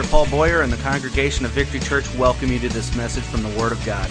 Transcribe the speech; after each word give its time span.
Pastor 0.00 0.12
Paul 0.12 0.30
Boyer 0.30 0.62
and 0.62 0.72
the 0.72 0.78
congregation 0.78 1.44
of 1.44 1.50
Victory 1.50 1.78
Church 1.78 2.14
welcome 2.14 2.50
you 2.50 2.58
to 2.60 2.70
this 2.70 2.96
message 2.96 3.22
from 3.24 3.42
the 3.42 3.58
Word 3.60 3.70
of 3.70 3.84
God. 3.84 4.08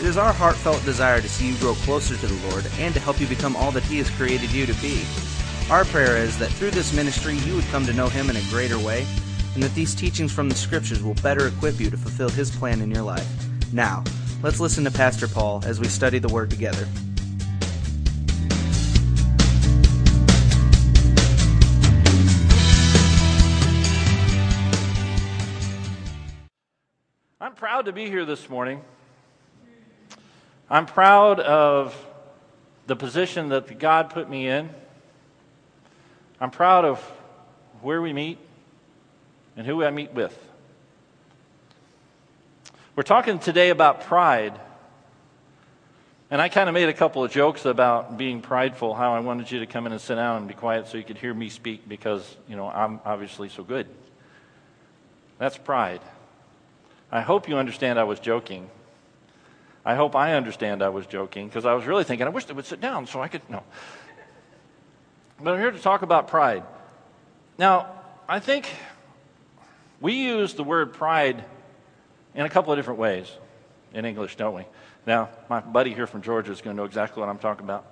It 0.00 0.06
is 0.06 0.16
our 0.16 0.32
heartfelt 0.32 0.82
desire 0.86 1.20
to 1.20 1.28
see 1.28 1.48
you 1.48 1.58
grow 1.58 1.74
closer 1.74 2.16
to 2.16 2.26
the 2.26 2.48
Lord 2.48 2.64
and 2.78 2.94
to 2.94 3.00
help 3.00 3.20
you 3.20 3.26
become 3.26 3.54
all 3.54 3.70
that 3.72 3.82
He 3.82 3.98
has 3.98 4.08
created 4.08 4.50
you 4.50 4.64
to 4.64 4.72
be. 4.80 5.04
Our 5.68 5.84
prayer 5.84 6.16
is 6.16 6.38
that 6.38 6.48
through 6.52 6.70
this 6.70 6.94
ministry 6.94 7.34
you 7.34 7.54
would 7.54 7.66
come 7.66 7.84
to 7.84 7.92
know 7.92 8.08
Him 8.08 8.30
in 8.30 8.36
a 8.36 8.48
greater 8.48 8.78
way, 8.78 9.06
and 9.52 9.62
that 9.62 9.74
these 9.74 9.94
teachings 9.94 10.32
from 10.32 10.48
the 10.48 10.54
Scriptures 10.54 11.02
will 11.02 11.14
better 11.16 11.48
equip 11.48 11.78
you 11.78 11.90
to 11.90 11.98
fulfill 11.98 12.30
His 12.30 12.50
plan 12.56 12.80
in 12.80 12.90
your 12.90 13.02
life. 13.02 13.28
Now, 13.74 14.04
let's 14.42 14.58
listen 14.58 14.84
to 14.84 14.90
Pastor 14.90 15.28
Paul 15.28 15.62
as 15.66 15.78
we 15.78 15.88
study 15.88 16.18
the 16.18 16.32
Word 16.32 16.48
together. 16.48 16.88
Proud 27.56 27.86
to 27.86 27.92
be 27.92 28.10
here 28.10 28.26
this 28.26 28.50
morning. 28.50 28.82
I'm 30.68 30.84
proud 30.84 31.40
of 31.40 31.96
the 32.86 32.94
position 32.94 33.48
that 33.48 33.78
God 33.78 34.10
put 34.10 34.28
me 34.28 34.46
in. 34.46 34.68
I'm 36.38 36.50
proud 36.50 36.84
of 36.84 37.00
where 37.80 38.02
we 38.02 38.12
meet 38.12 38.36
and 39.56 39.66
who 39.66 39.82
I 39.82 39.90
meet 39.90 40.12
with. 40.12 40.38
We're 42.94 43.04
talking 43.04 43.38
today 43.38 43.70
about 43.70 44.02
pride. 44.02 44.60
And 46.30 46.42
I 46.42 46.50
kind 46.50 46.68
of 46.68 46.74
made 46.74 46.90
a 46.90 46.94
couple 46.94 47.24
of 47.24 47.30
jokes 47.30 47.64
about 47.64 48.18
being 48.18 48.42
prideful, 48.42 48.92
how 48.92 49.14
I 49.14 49.20
wanted 49.20 49.50
you 49.50 49.60
to 49.60 49.66
come 49.66 49.86
in 49.86 49.92
and 49.92 50.00
sit 50.00 50.16
down 50.16 50.36
and 50.36 50.48
be 50.48 50.52
quiet 50.52 50.88
so 50.88 50.98
you 50.98 51.04
could 51.04 51.16
hear 51.16 51.32
me 51.32 51.48
speak 51.48 51.88
because, 51.88 52.36
you 52.48 52.56
know, 52.56 52.68
I'm 52.68 53.00
obviously 53.06 53.48
so 53.48 53.62
good. 53.62 53.86
That's 55.38 55.56
pride. 55.56 56.02
I 57.10 57.20
hope 57.20 57.48
you 57.48 57.56
understand 57.56 57.98
I 57.98 58.04
was 58.04 58.20
joking. 58.20 58.68
I 59.84 59.94
hope 59.94 60.16
I 60.16 60.34
understand 60.34 60.82
I 60.82 60.88
was 60.88 61.06
joking 61.06 61.46
because 61.46 61.64
I 61.64 61.74
was 61.74 61.86
really 61.86 62.04
thinking, 62.04 62.26
I 62.26 62.30
wish 62.30 62.46
they 62.46 62.54
would 62.54 62.66
sit 62.66 62.80
down 62.80 63.06
so 63.06 63.22
I 63.22 63.28
could. 63.28 63.48
No. 63.48 63.62
But 65.40 65.54
I'm 65.54 65.60
here 65.60 65.70
to 65.70 65.78
talk 65.78 66.02
about 66.02 66.28
pride. 66.28 66.64
Now, 67.58 67.88
I 68.28 68.40
think 68.40 68.68
we 70.00 70.14
use 70.14 70.54
the 70.54 70.64
word 70.64 70.92
pride 70.92 71.44
in 72.34 72.44
a 72.44 72.48
couple 72.48 72.72
of 72.72 72.78
different 72.78 72.98
ways 72.98 73.30
in 73.94 74.04
English, 74.04 74.36
don't 74.36 74.54
we? 74.54 74.64
Now, 75.06 75.28
my 75.48 75.60
buddy 75.60 75.94
here 75.94 76.06
from 76.06 76.22
Georgia 76.22 76.50
is 76.50 76.60
going 76.60 76.76
to 76.76 76.82
know 76.82 76.86
exactly 76.86 77.20
what 77.20 77.28
I'm 77.28 77.38
talking 77.38 77.64
about. 77.64 77.86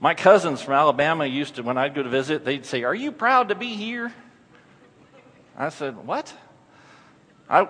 My 0.00 0.14
cousins 0.14 0.60
from 0.60 0.74
Alabama 0.74 1.24
used 1.24 1.54
to, 1.56 1.62
when 1.62 1.78
I'd 1.78 1.94
go 1.94 2.02
to 2.02 2.08
visit, 2.08 2.44
they'd 2.44 2.66
say, 2.66 2.82
Are 2.82 2.94
you 2.94 3.12
proud 3.12 3.48
to 3.48 3.54
be 3.54 3.74
here? 3.74 4.12
I 5.56 5.68
said, 5.70 5.96
What? 6.06 6.34
I, 7.52 7.68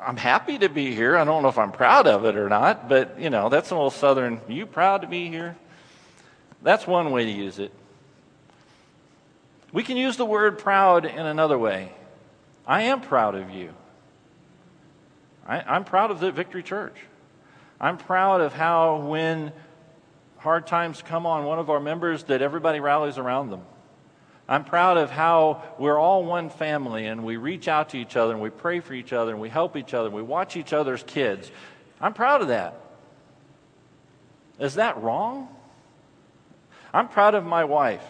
I'm 0.00 0.16
happy 0.16 0.56
to 0.60 0.70
be 0.70 0.94
here. 0.94 1.14
I 1.14 1.24
don't 1.24 1.42
know 1.42 1.50
if 1.50 1.58
I'm 1.58 1.70
proud 1.70 2.06
of 2.06 2.24
it 2.24 2.34
or 2.34 2.48
not, 2.48 2.88
but 2.88 3.20
you 3.20 3.28
know, 3.28 3.50
that's 3.50 3.70
a 3.70 3.74
little 3.74 3.90
southern. 3.90 4.40
You 4.48 4.64
proud 4.64 5.02
to 5.02 5.06
be 5.06 5.28
here? 5.28 5.54
That's 6.62 6.86
one 6.86 7.10
way 7.10 7.26
to 7.26 7.30
use 7.30 7.58
it. 7.58 7.70
We 9.70 9.82
can 9.82 9.98
use 9.98 10.16
the 10.16 10.24
word 10.24 10.58
proud 10.58 11.04
in 11.04 11.26
another 11.26 11.58
way. 11.58 11.92
I 12.66 12.84
am 12.84 13.02
proud 13.02 13.34
of 13.34 13.50
you. 13.50 13.74
I, 15.46 15.76
am 15.76 15.84
proud 15.84 16.10
of 16.10 16.20
the 16.20 16.32
Victory 16.32 16.62
Church. 16.62 16.96
I'm 17.78 17.98
proud 17.98 18.40
of 18.40 18.54
how, 18.54 18.96
when 18.96 19.52
hard 20.38 20.66
times 20.66 21.02
come 21.02 21.26
on 21.26 21.44
one 21.44 21.58
of 21.58 21.68
our 21.68 21.80
members, 21.80 22.24
that 22.24 22.40
everybody 22.40 22.80
rallies 22.80 23.18
around 23.18 23.50
them. 23.50 23.60
I'm 24.48 24.64
proud 24.64 24.96
of 24.96 25.10
how 25.10 25.62
we're 25.78 25.98
all 25.98 26.24
one 26.24 26.48
family 26.48 27.06
and 27.06 27.22
we 27.22 27.36
reach 27.36 27.68
out 27.68 27.90
to 27.90 27.98
each 27.98 28.16
other 28.16 28.32
and 28.32 28.40
we 28.40 28.48
pray 28.48 28.80
for 28.80 28.94
each 28.94 29.12
other 29.12 29.32
and 29.32 29.40
we 29.40 29.50
help 29.50 29.76
each 29.76 29.92
other 29.92 30.06
and 30.06 30.16
we 30.16 30.22
watch 30.22 30.56
each 30.56 30.72
other's 30.72 31.02
kids. 31.02 31.50
I'm 32.00 32.14
proud 32.14 32.40
of 32.40 32.48
that. 32.48 32.80
Is 34.58 34.76
that 34.76 35.02
wrong? 35.02 35.48
I'm 36.94 37.08
proud 37.08 37.34
of 37.34 37.44
my 37.44 37.64
wife. 37.64 38.02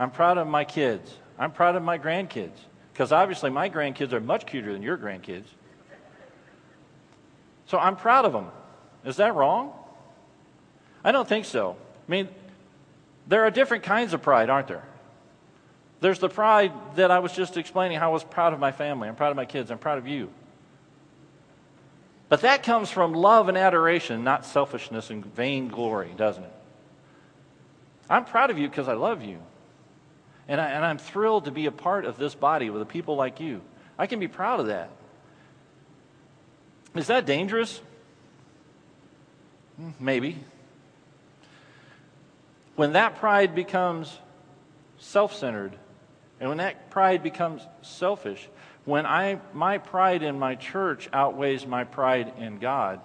I'm 0.00 0.10
proud 0.10 0.36
of 0.36 0.48
my 0.48 0.64
kids. 0.64 1.14
I'm 1.38 1.52
proud 1.52 1.76
of 1.76 1.82
my 1.82 1.98
grandkids. 1.98 2.58
Because 2.92 3.12
obviously, 3.12 3.50
my 3.50 3.70
grandkids 3.70 4.12
are 4.12 4.20
much 4.20 4.46
cuter 4.46 4.72
than 4.72 4.82
your 4.82 4.98
grandkids. 4.98 5.46
So 7.66 7.78
I'm 7.78 7.96
proud 7.96 8.24
of 8.24 8.32
them. 8.32 8.48
Is 9.04 9.16
that 9.16 9.34
wrong? 9.34 9.72
I 11.04 11.12
don't 11.12 11.28
think 11.28 11.44
so. 11.44 11.76
I 12.08 12.10
mean, 12.10 12.28
there 13.28 13.44
are 13.44 13.50
different 13.50 13.84
kinds 13.84 14.12
of 14.12 14.22
pride, 14.22 14.50
aren't 14.50 14.66
there? 14.66 14.84
There's 16.00 16.18
the 16.18 16.28
pride 16.28 16.72
that 16.96 17.10
I 17.10 17.18
was 17.18 17.32
just 17.32 17.56
explaining 17.56 17.98
how 17.98 18.10
I 18.10 18.12
was 18.12 18.24
proud 18.24 18.52
of 18.52 18.58
my 18.58 18.72
family. 18.72 19.08
I'm 19.08 19.16
proud 19.16 19.30
of 19.30 19.36
my 19.36 19.44
kids. 19.44 19.70
I'm 19.70 19.78
proud 19.78 19.98
of 19.98 20.08
you. 20.08 20.30
But 22.30 22.42
that 22.42 22.62
comes 22.62 22.90
from 22.90 23.12
love 23.12 23.48
and 23.48 23.58
adoration, 23.58 24.24
not 24.24 24.46
selfishness 24.46 25.10
and 25.10 25.24
vain 25.24 25.68
glory, 25.68 26.12
doesn't 26.16 26.44
it? 26.44 26.52
I'm 28.08 28.24
proud 28.24 28.50
of 28.50 28.58
you 28.58 28.68
because 28.68 28.88
I 28.88 28.94
love 28.94 29.22
you. 29.22 29.38
And, 30.48 30.60
I, 30.60 30.70
and 30.70 30.84
I'm 30.84 30.98
thrilled 30.98 31.44
to 31.44 31.50
be 31.50 31.66
a 31.66 31.72
part 31.72 32.04
of 32.04 32.16
this 32.18 32.34
body 32.34 32.70
with 32.70 32.88
people 32.88 33.16
like 33.16 33.40
you. 33.40 33.60
I 33.98 34.06
can 34.06 34.18
be 34.18 34.28
proud 34.28 34.60
of 34.60 34.66
that. 34.66 34.90
Is 36.94 37.08
that 37.08 37.26
dangerous? 37.26 37.80
Hmm, 39.76 39.90
maybe. 40.00 40.38
When 42.74 42.94
that 42.94 43.16
pride 43.16 43.54
becomes 43.54 44.18
self 44.98 45.34
centered, 45.34 45.76
and 46.40 46.48
when 46.48 46.58
that 46.58 46.90
pride 46.90 47.22
becomes 47.22 47.62
selfish, 47.82 48.48
when 48.86 49.04
I, 49.04 49.38
my 49.52 49.76
pride 49.76 50.22
in 50.22 50.38
my 50.38 50.54
church 50.54 51.08
outweighs 51.12 51.66
my 51.66 51.84
pride 51.84 52.32
in 52.38 52.58
God, 52.58 53.00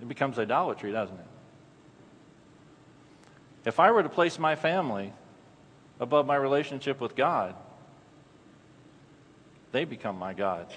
it 0.00 0.08
becomes 0.08 0.38
idolatry, 0.38 0.92
doesn't 0.92 1.18
it? 1.18 1.26
If 3.64 3.80
I 3.80 3.90
were 3.90 4.02
to 4.02 4.08
place 4.08 4.38
my 4.38 4.54
family 4.54 5.12
above 5.98 6.26
my 6.26 6.36
relationship 6.36 7.00
with 7.00 7.16
God, 7.16 7.54
they 9.72 9.84
become 9.84 10.16
my 10.16 10.32
God. 10.32 10.72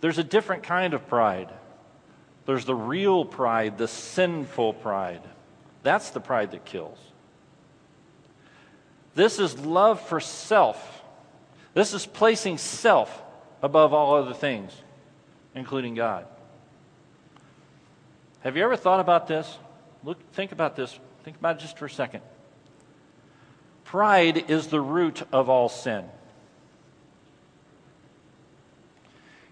There's 0.00 0.18
a 0.18 0.24
different 0.24 0.64
kind 0.64 0.92
of 0.92 1.06
pride. 1.08 1.50
There's 2.46 2.66
the 2.66 2.74
real 2.74 3.24
pride, 3.24 3.78
the 3.78 3.88
sinful 3.88 4.74
pride. 4.74 5.22
That's 5.82 6.10
the 6.10 6.20
pride 6.20 6.50
that 6.50 6.64
kills. 6.64 6.98
This 9.14 9.38
is 9.38 9.58
love 9.58 10.00
for 10.00 10.20
self. 10.20 11.02
This 11.72 11.94
is 11.94 12.06
placing 12.06 12.58
self 12.58 13.22
above 13.62 13.92
all 13.92 14.16
other 14.16 14.34
things, 14.34 14.72
including 15.54 15.94
God. 15.94 16.26
Have 18.40 18.56
you 18.56 18.64
ever 18.64 18.76
thought 18.76 19.00
about 19.00 19.26
this? 19.26 19.58
Look, 20.02 20.18
think 20.32 20.52
about 20.52 20.76
this. 20.76 20.98
Think 21.22 21.36
about 21.38 21.56
it 21.56 21.60
just 21.60 21.78
for 21.78 21.86
a 21.86 21.90
second. 21.90 22.22
Pride 23.84 24.50
is 24.50 24.66
the 24.66 24.80
root 24.80 25.22
of 25.32 25.48
all 25.48 25.68
sin. 25.68 26.04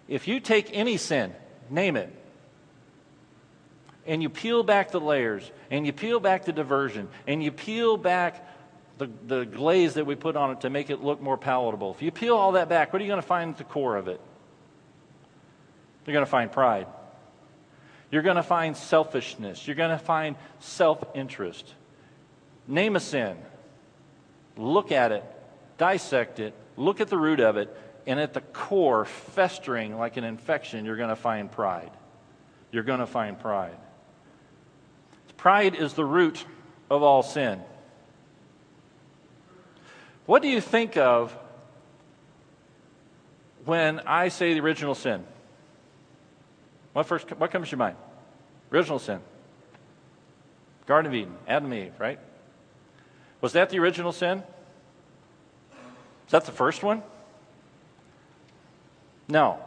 If 0.09 0.29
you 0.29 0.41
take 0.41 0.69
any 0.73 0.97
sin, 0.97 1.33
name 1.71 1.97
it, 1.97 2.13
and 4.05 4.21
you 4.21 4.29
peel 4.29 4.63
back 4.63 4.91
the 4.91 5.01
layers, 5.01 5.51
and 5.71 5.87
you 5.87 5.93
peel 5.93 6.21
back 6.21 6.45
the 6.45 6.53
diversion, 6.53 7.09
and 7.27 7.43
you 7.43 7.53
peel 7.53 7.97
back 7.97 8.52
the, 9.07 9.37
the 9.37 9.45
glaze 9.45 9.95
that 9.95 10.07
we 10.07 10.15
put 10.15 10.37
on 10.37 10.51
it 10.53 10.61
to 10.63 10.71
make 10.71 10.91
it 10.91 11.03
look 11.03 11.21
more 11.21 11.37
palatable. 11.37 11.93
If 11.93 12.03
you 12.03 12.11
peel 12.11 12.37
all 12.37 12.53
that 12.53 12.69
back, 12.69 12.93
what 12.93 13.01
are 13.01 13.05
you 13.05 13.11
going 13.11 13.21
to 13.21 13.27
find 13.27 13.53
at 13.53 13.59
the 13.59 13.65
core 13.65 13.97
of 13.97 14.09
it? 14.09 14.21
You're 16.07 16.13
going 16.13 16.25
to 16.25 16.31
find 16.31 16.51
pride. 16.51 16.87
You're 18.11 18.23
going 18.23 18.37
to 18.37 18.43
find 18.43 18.77
selfishness. 18.77 19.67
You're 19.67 19.77
going 19.77 19.91
to 19.91 20.05
find 20.05 20.37
self 20.61 21.03
interest. 21.15 21.75
Name 22.67 22.97
a 22.97 23.01
sin. 23.01 23.37
Look 24.57 24.93
at 24.93 25.13
it. 25.13 25.25
Dissect 25.79 26.39
it. 26.39 26.55
Look 26.77 27.01
at 27.01 27.09
the 27.09 27.19
root 27.19 27.41
of 27.41 27.57
it. 27.57 27.75
And 28.07 28.19
at 28.21 28.35
the 28.35 28.41
core, 28.41 29.05
festering 29.05 29.97
like 29.97 30.17
an 30.17 30.25
infection, 30.25 30.85
you're 30.85 30.97
going 30.97 31.09
to 31.09 31.17
find 31.17 31.51
pride. 31.51 31.91
You're 32.73 32.83
going 32.83 33.01
to 33.01 33.07
find 33.07 33.39
pride. 33.39 33.77
Pride 35.37 35.75
is 35.75 35.95
the 35.95 36.05
root 36.05 36.45
of 36.91 37.03
all 37.03 37.23
sin. 37.23 37.61
What 40.27 40.43
do 40.43 40.49
you 40.49 40.61
think 40.61 40.97
of 40.97 41.37
when 43.65 44.01
I 44.01 44.29
say 44.29 44.55
the 44.55 44.61
original 44.61 44.95
sin? 44.95 45.25
What 46.93 47.07
first 47.07 47.31
what 47.39 47.51
comes 47.51 47.69
to 47.69 47.73
your 47.73 47.79
mind? 47.79 47.97
Original 48.73 48.99
sin. 48.99 49.21
Garden 50.87 51.11
of 51.11 51.15
Eden, 51.15 51.35
Adam 51.47 51.73
and 51.73 51.87
Eve, 51.87 51.95
right? 51.99 52.19
Was 53.41 53.53
that 53.53 53.71
the 53.71 53.79
original 53.79 54.13
sin? 54.13 54.43
Is 56.27 56.31
that 56.31 56.45
the 56.45 56.53
first 56.53 56.83
one? 56.83 57.03
No. 59.29 59.59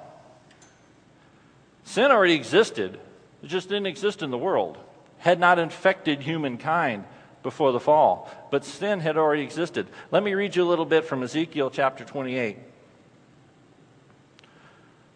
Sin 1.83 2.11
already 2.11 2.33
existed. 2.33 2.99
It 3.43 3.47
just 3.47 3.69
didn't 3.69 3.85
exist 3.85 4.23
in 4.23 4.31
the 4.31 4.37
world. 4.37 4.77
Had 5.19 5.39
not 5.39 5.59
infected 5.59 6.21
humankind 6.21 7.05
before 7.45 7.71
the 7.71 7.79
fall, 7.79 8.27
but 8.49 8.65
sin 8.65 8.99
had 8.99 9.17
already 9.17 9.43
existed. 9.43 9.87
Let 10.09 10.23
me 10.23 10.33
read 10.33 10.55
you 10.55 10.63
a 10.63 10.67
little 10.67 10.83
bit 10.83 11.05
from 11.05 11.21
Ezekiel 11.21 11.69
chapter 11.69 12.03
28. 12.03 12.57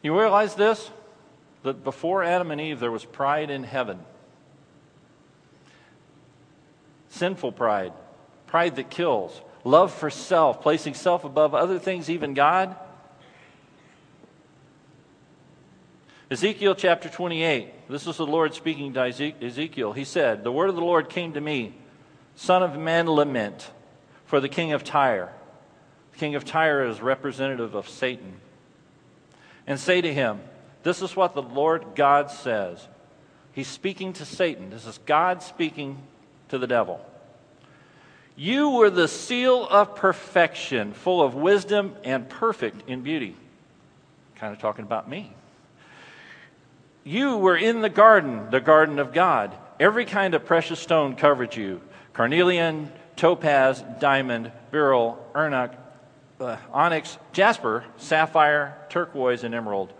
You 0.03 0.17
realize 0.17 0.53
this? 0.53 0.91
That 1.63 1.83
before 1.83 2.23
Adam 2.23 2.51
and 2.51 2.61
Eve, 2.61 2.79
there 2.79 2.91
was 2.91 3.03
pride 3.03 3.49
in 3.49 3.63
heaven. 3.63 3.99
Sinful 7.09 7.53
pride, 7.53 7.93
pride 8.45 8.75
that 8.75 8.91
kills, 8.91 9.41
love 9.63 9.91
for 9.91 10.11
self, 10.11 10.61
placing 10.61 10.93
self 10.93 11.23
above 11.23 11.55
other 11.55 11.79
things, 11.79 12.11
even 12.11 12.35
God. 12.35 12.75
Ezekiel 16.29 16.75
chapter 16.75 17.09
28. 17.09 17.89
This 17.89 18.05
is 18.05 18.17
the 18.17 18.25
Lord 18.25 18.53
speaking 18.53 18.93
to 18.93 19.01
Ezekiel. 19.01 19.93
He 19.93 20.03
said, 20.03 20.43
The 20.43 20.51
word 20.51 20.69
of 20.69 20.75
the 20.75 20.81
Lord 20.81 21.09
came 21.09 21.33
to 21.33 21.41
me, 21.41 21.73
Son 22.39 22.63
of 22.63 22.79
man, 22.79 23.05
lament 23.05 23.69
for 24.23 24.39
the 24.39 24.47
king 24.47 24.71
of 24.71 24.85
Tyre. 24.85 25.29
The 26.13 26.19
king 26.19 26.35
of 26.35 26.45
Tyre 26.45 26.85
is 26.85 27.01
representative 27.01 27.75
of 27.75 27.89
Satan. 27.89 28.39
And 29.67 29.77
say 29.77 29.99
to 29.99 30.13
him, 30.13 30.39
This 30.83 31.01
is 31.01 31.17
what 31.17 31.35
the 31.35 31.41
Lord 31.41 31.83
God 31.95 32.31
says. 32.31 32.87
He's 33.51 33.67
speaking 33.67 34.13
to 34.13 34.25
Satan. 34.25 34.69
This 34.69 34.85
is 34.85 34.99
God 35.05 35.43
speaking 35.43 35.97
to 36.47 36.57
the 36.57 36.65
devil. 36.65 37.05
You 38.37 38.69
were 38.69 38.89
the 38.89 39.09
seal 39.09 39.67
of 39.67 39.97
perfection, 39.97 40.93
full 40.93 41.21
of 41.21 41.35
wisdom 41.35 41.93
and 42.05 42.29
perfect 42.29 42.87
in 42.87 43.01
beauty. 43.01 43.35
Kind 44.37 44.53
of 44.53 44.61
talking 44.61 44.85
about 44.85 45.09
me. 45.09 45.33
You 47.03 47.35
were 47.35 47.57
in 47.57 47.81
the 47.81 47.89
garden, 47.89 48.49
the 48.49 48.61
garden 48.61 48.97
of 48.97 49.11
God. 49.11 49.53
Every 49.77 50.05
kind 50.05 50.33
of 50.35 50.45
precious 50.45 50.79
stone 50.79 51.17
covered 51.17 51.53
you 51.57 51.81
carnelian, 52.13 52.91
topaz, 53.15 53.83
diamond, 53.99 54.51
beryl, 54.71 55.23
onyx, 55.35 55.75
uh, 56.39 56.57
onyx, 56.71 57.17
jasper, 57.33 57.83
sapphire, 57.97 58.77
turquoise, 58.89 59.43
and 59.43 59.53
emerald. 59.53 59.93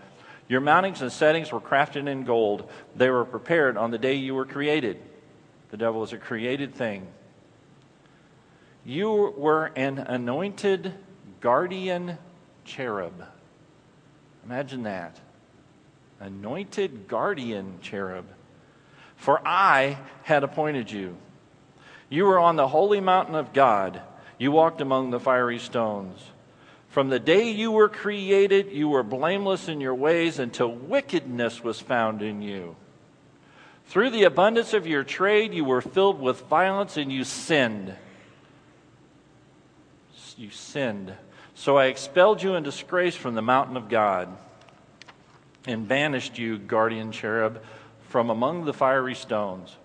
Your 0.48 0.62
mountings 0.62 1.02
and 1.02 1.12
settings 1.12 1.52
were 1.52 1.60
crafted 1.60 2.08
in 2.08 2.24
gold. 2.24 2.70
They 2.96 3.10
were 3.10 3.26
prepared 3.26 3.78
on 3.78 3.92
the 3.92 3.98
day 3.98 4.16
you 4.16 4.34
were 4.34 4.46
created. 4.46 5.00
The 5.70 5.78
devil 5.78 6.02
is 6.04 6.14
a 6.14 6.18
created 6.18 6.74
thing. 6.74 7.08
You 8.84 9.34
were 9.38 9.66
an 9.76 10.00
anointed 10.00 10.94
guardian 11.42 12.18
cherub. 12.66 13.24
Imagine 14.46 14.84
that 14.84 15.20
anointed 16.20 17.08
guardian 17.08 17.80
cherub. 17.82 18.26
For 19.16 19.40
I 19.46 19.98
had 20.24 20.44
appointed 20.44 20.92
you. 20.92 21.18
You 22.10 22.26
were 22.26 22.40
on 22.40 22.56
the 22.56 22.68
holy 22.68 23.00
mountain 23.00 23.36
of 23.36 23.54
God. 23.54 24.02
You 24.38 24.52
walked 24.52 24.82
among 24.82 25.12
the 25.12 25.20
fiery 25.20 25.60
stones. 25.60 26.20
From 26.90 27.10
the 27.10 27.20
day 27.20 27.52
you 27.52 27.72
were 27.72 27.90
created, 27.90 28.72
you 28.72 28.90
were 28.90 29.04
blameless 29.04 29.68
in 29.68 29.80
your 29.80 29.94
ways 29.94 30.40
until 30.40 30.74
wickedness 30.74 31.64
was 31.64 31.80
found 31.80 32.24
in 32.24 32.42
you. 32.42 32.76
Through 33.86 34.10
the 34.10 34.24
abundance 34.24 34.74
of 34.74 34.88
your 34.88 35.04
trade, 35.04 35.54
you 35.54 35.66
were 35.66 35.82
filled 35.82 36.20
with 36.20 36.42
violence 36.48 36.98
and 36.98 37.12
you 37.12 37.24
sinned. 37.24 37.96
You 40.36 40.50
sinned. 40.50 41.14
So 41.54 41.78
I 41.78 41.88
expelled 41.88 42.42
you 42.42 42.56
in 42.56 42.64
disgrace 42.64 43.16
from 43.16 43.36
the 43.36 43.42
mountain 43.42 43.78
of 43.78 43.90
God 43.90 44.30
and 45.68 45.88
banished 45.88 46.40
you, 46.40 46.58
guardian 46.58 47.12
cherub, 47.12 47.62
from 48.08 48.30
among 48.30 48.66
the 48.66 48.74
fiery 48.74 49.16
stones. 49.16 49.76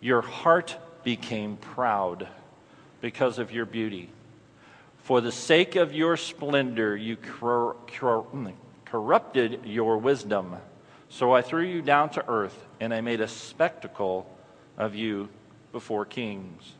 Your 0.00 0.22
heart 0.22 0.76
became 1.02 1.56
proud 1.56 2.28
because 3.00 3.38
of 3.38 3.52
your 3.52 3.66
beauty. 3.66 4.10
For 4.98 5.20
the 5.20 5.32
sake 5.32 5.76
of 5.76 5.94
your 5.94 6.16
splendor, 6.16 6.96
you 6.96 7.16
cor- 7.16 7.76
cor- 7.98 8.22
hmm, 8.22 8.48
corrupted 8.84 9.60
your 9.64 9.98
wisdom. 9.98 10.56
So 11.08 11.32
I 11.32 11.42
threw 11.42 11.64
you 11.64 11.82
down 11.82 12.10
to 12.10 12.28
earth, 12.28 12.56
and 12.78 12.94
I 12.94 13.00
made 13.00 13.20
a 13.20 13.28
spectacle 13.28 14.30
of 14.76 14.94
you 14.94 15.28
before 15.72 16.04
kings. 16.04 16.72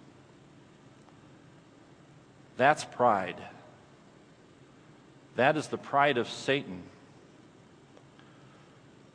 That's 2.56 2.84
pride. 2.84 3.42
That 5.36 5.56
is 5.56 5.68
the 5.68 5.78
pride 5.78 6.18
of 6.18 6.28
Satan. 6.28 6.82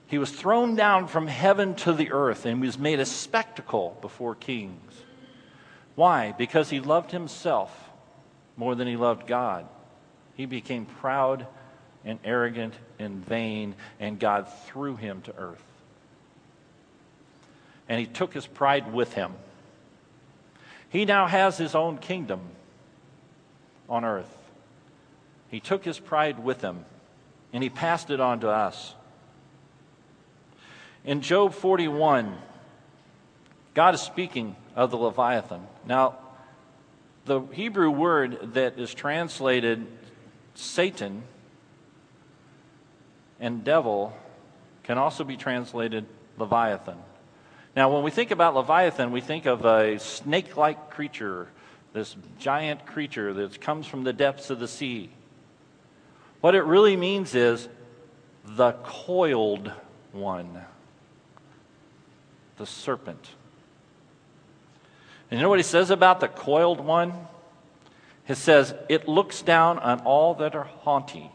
He 0.07 0.17
was 0.17 0.31
thrown 0.31 0.75
down 0.75 1.07
from 1.07 1.27
heaven 1.27 1.75
to 1.75 1.93
the 1.93 2.11
earth 2.11 2.45
and 2.45 2.61
was 2.61 2.77
made 2.77 2.99
a 2.99 3.05
spectacle 3.05 3.97
before 4.01 4.35
kings. 4.35 4.93
Why? 5.95 6.33
Because 6.37 6.69
he 6.69 6.79
loved 6.79 7.11
himself 7.11 7.89
more 8.57 8.75
than 8.75 8.87
he 8.87 8.95
loved 8.95 9.27
God. 9.27 9.67
He 10.35 10.45
became 10.45 10.85
proud 10.85 11.47
and 12.03 12.19
arrogant 12.23 12.75
and 12.99 13.25
vain, 13.25 13.75
and 13.99 14.19
God 14.19 14.47
threw 14.65 14.95
him 14.95 15.21
to 15.23 15.35
earth. 15.35 15.63
And 17.89 17.99
he 17.99 18.05
took 18.05 18.33
his 18.33 18.45
pride 18.45 18.93
with 18.93 19.13
him. 19.13 19.33
He 20.89 21.05
now 21.05 21.27
has 21.27 21.57
his 21.57 21.73
own 21.73 21.97
kingdom 21.97 22.41
on 23.89 24.05
earth. 24.05 24.31
He 25.49 25.59
took 25.59 25.83
his 25.83 25.99
pride 25.99 26.43
with 26.43 26.61
him, 26.61 26.85
and 27.53 27.63
he 27.63 27.69
passed 27.69 28.11
it 28.11 28.19
on 28.19 28.41
to 28.41 28.49
us. 28.49 28.93
In 31.05 31.21
Job 31.21 31.53
41, 31.53 32.35
God 33.75 33.93
is 33.93 34.01
speaking 34.01 34.55
of 34.75 34.89
the 34.89 34.97
Leviathan. 34.97 35.61
Now, 35.85 36.17
the 37.25 37.41
Hebrew 37.51 37.91
word 37.91 38.53
that 38.53 38.79
is 38.79 38.91
translated 38.91 39.85
Satan 40.55 41.21
and 43.39 43.63
devil 43.63 44.17
can 44.81 44.97
also 44.97 45.23
be 45.23 45.37
translated 45.37 46.07
Leviathan. 46.39 46.97
Now, 47.75 47.93
when 47.93 48.01
we 48.01 48.09
think 48.09 48.31
about 48.31 48.55
Leviathan, 48.55 49.11
we 49.11 49.21
think 49.21 49.45
of 49.45 49.63
a 49.63 49.99
snake 49.99 50.57
like 50.57 50.89
creature, 50.89 51.49
this 51.93 52.15
giant 52.39 52.87
creature 52.87 53.31
that 53.31 53.61
comes 53.61 53.85
from 53.85 54.05
the 54.05 54.13
depths 54.13 54.49
of 54.49 54.59
the 54.59 54.67
sea. 54.67 55.11
What 56.41 56.55
it 56.55 56.63
really 56.63 56.95
means 56.95 57.35
is 57.35 57.69
the 58.43 58.71
coiled 58.71 59.71
one 60.11 60.65
the 62.57 62.65
serpent. 62.65 63.29
And 65.29 65.39
you 65.39 65.43
know 65.43 65.49
what 65.49 65.59
he 65.59 65.63
says 65.63 65.89
about 65.89 66.19
the 66.19 66.27
coiled 66.27 66.79
one? 66.79 67.13
He 68.25 68.35
says, 68.35 68.73
It 68.89 69.07
looks 69.07 69.41
down 69.41 69.79
on 69.79 70.01
all 70.01 70.35
that 70.35 70.55
are 70.55 70.63
haughty. 70.63 71.31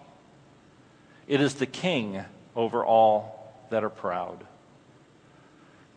It 1.27 1.41
is 1.41 1.55
the 1.55 1.67
king 1.67 2.25
over 2.57 2.85
all 2.85 3.53
that 3.71 3.85
are 3.85 3.91
proud. 3.91 4.45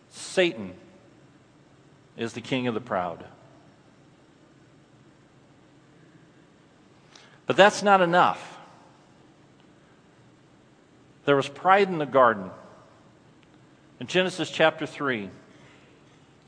Satan 0.09 0.73
is 2.15 2.33
the 2.33 2.41
king 2.41 2.67
of 2.67 2.73
the 2.73 2.81
proud. 2.81 3.25
But 7.45 7.57
that's 7.57 7.83
not 7.83 8.01
enough. 8.01 8.57
There 11.25 11.35
was 11.35 11.47
pride 11.47 11.87
in 11.87 11.97
the 11.97 12.05
garden. 12.05 12.51
In 14.03 14.07
Genesis 14.07 14.51
chapter 14.51 14.85
3, 14.85 15.29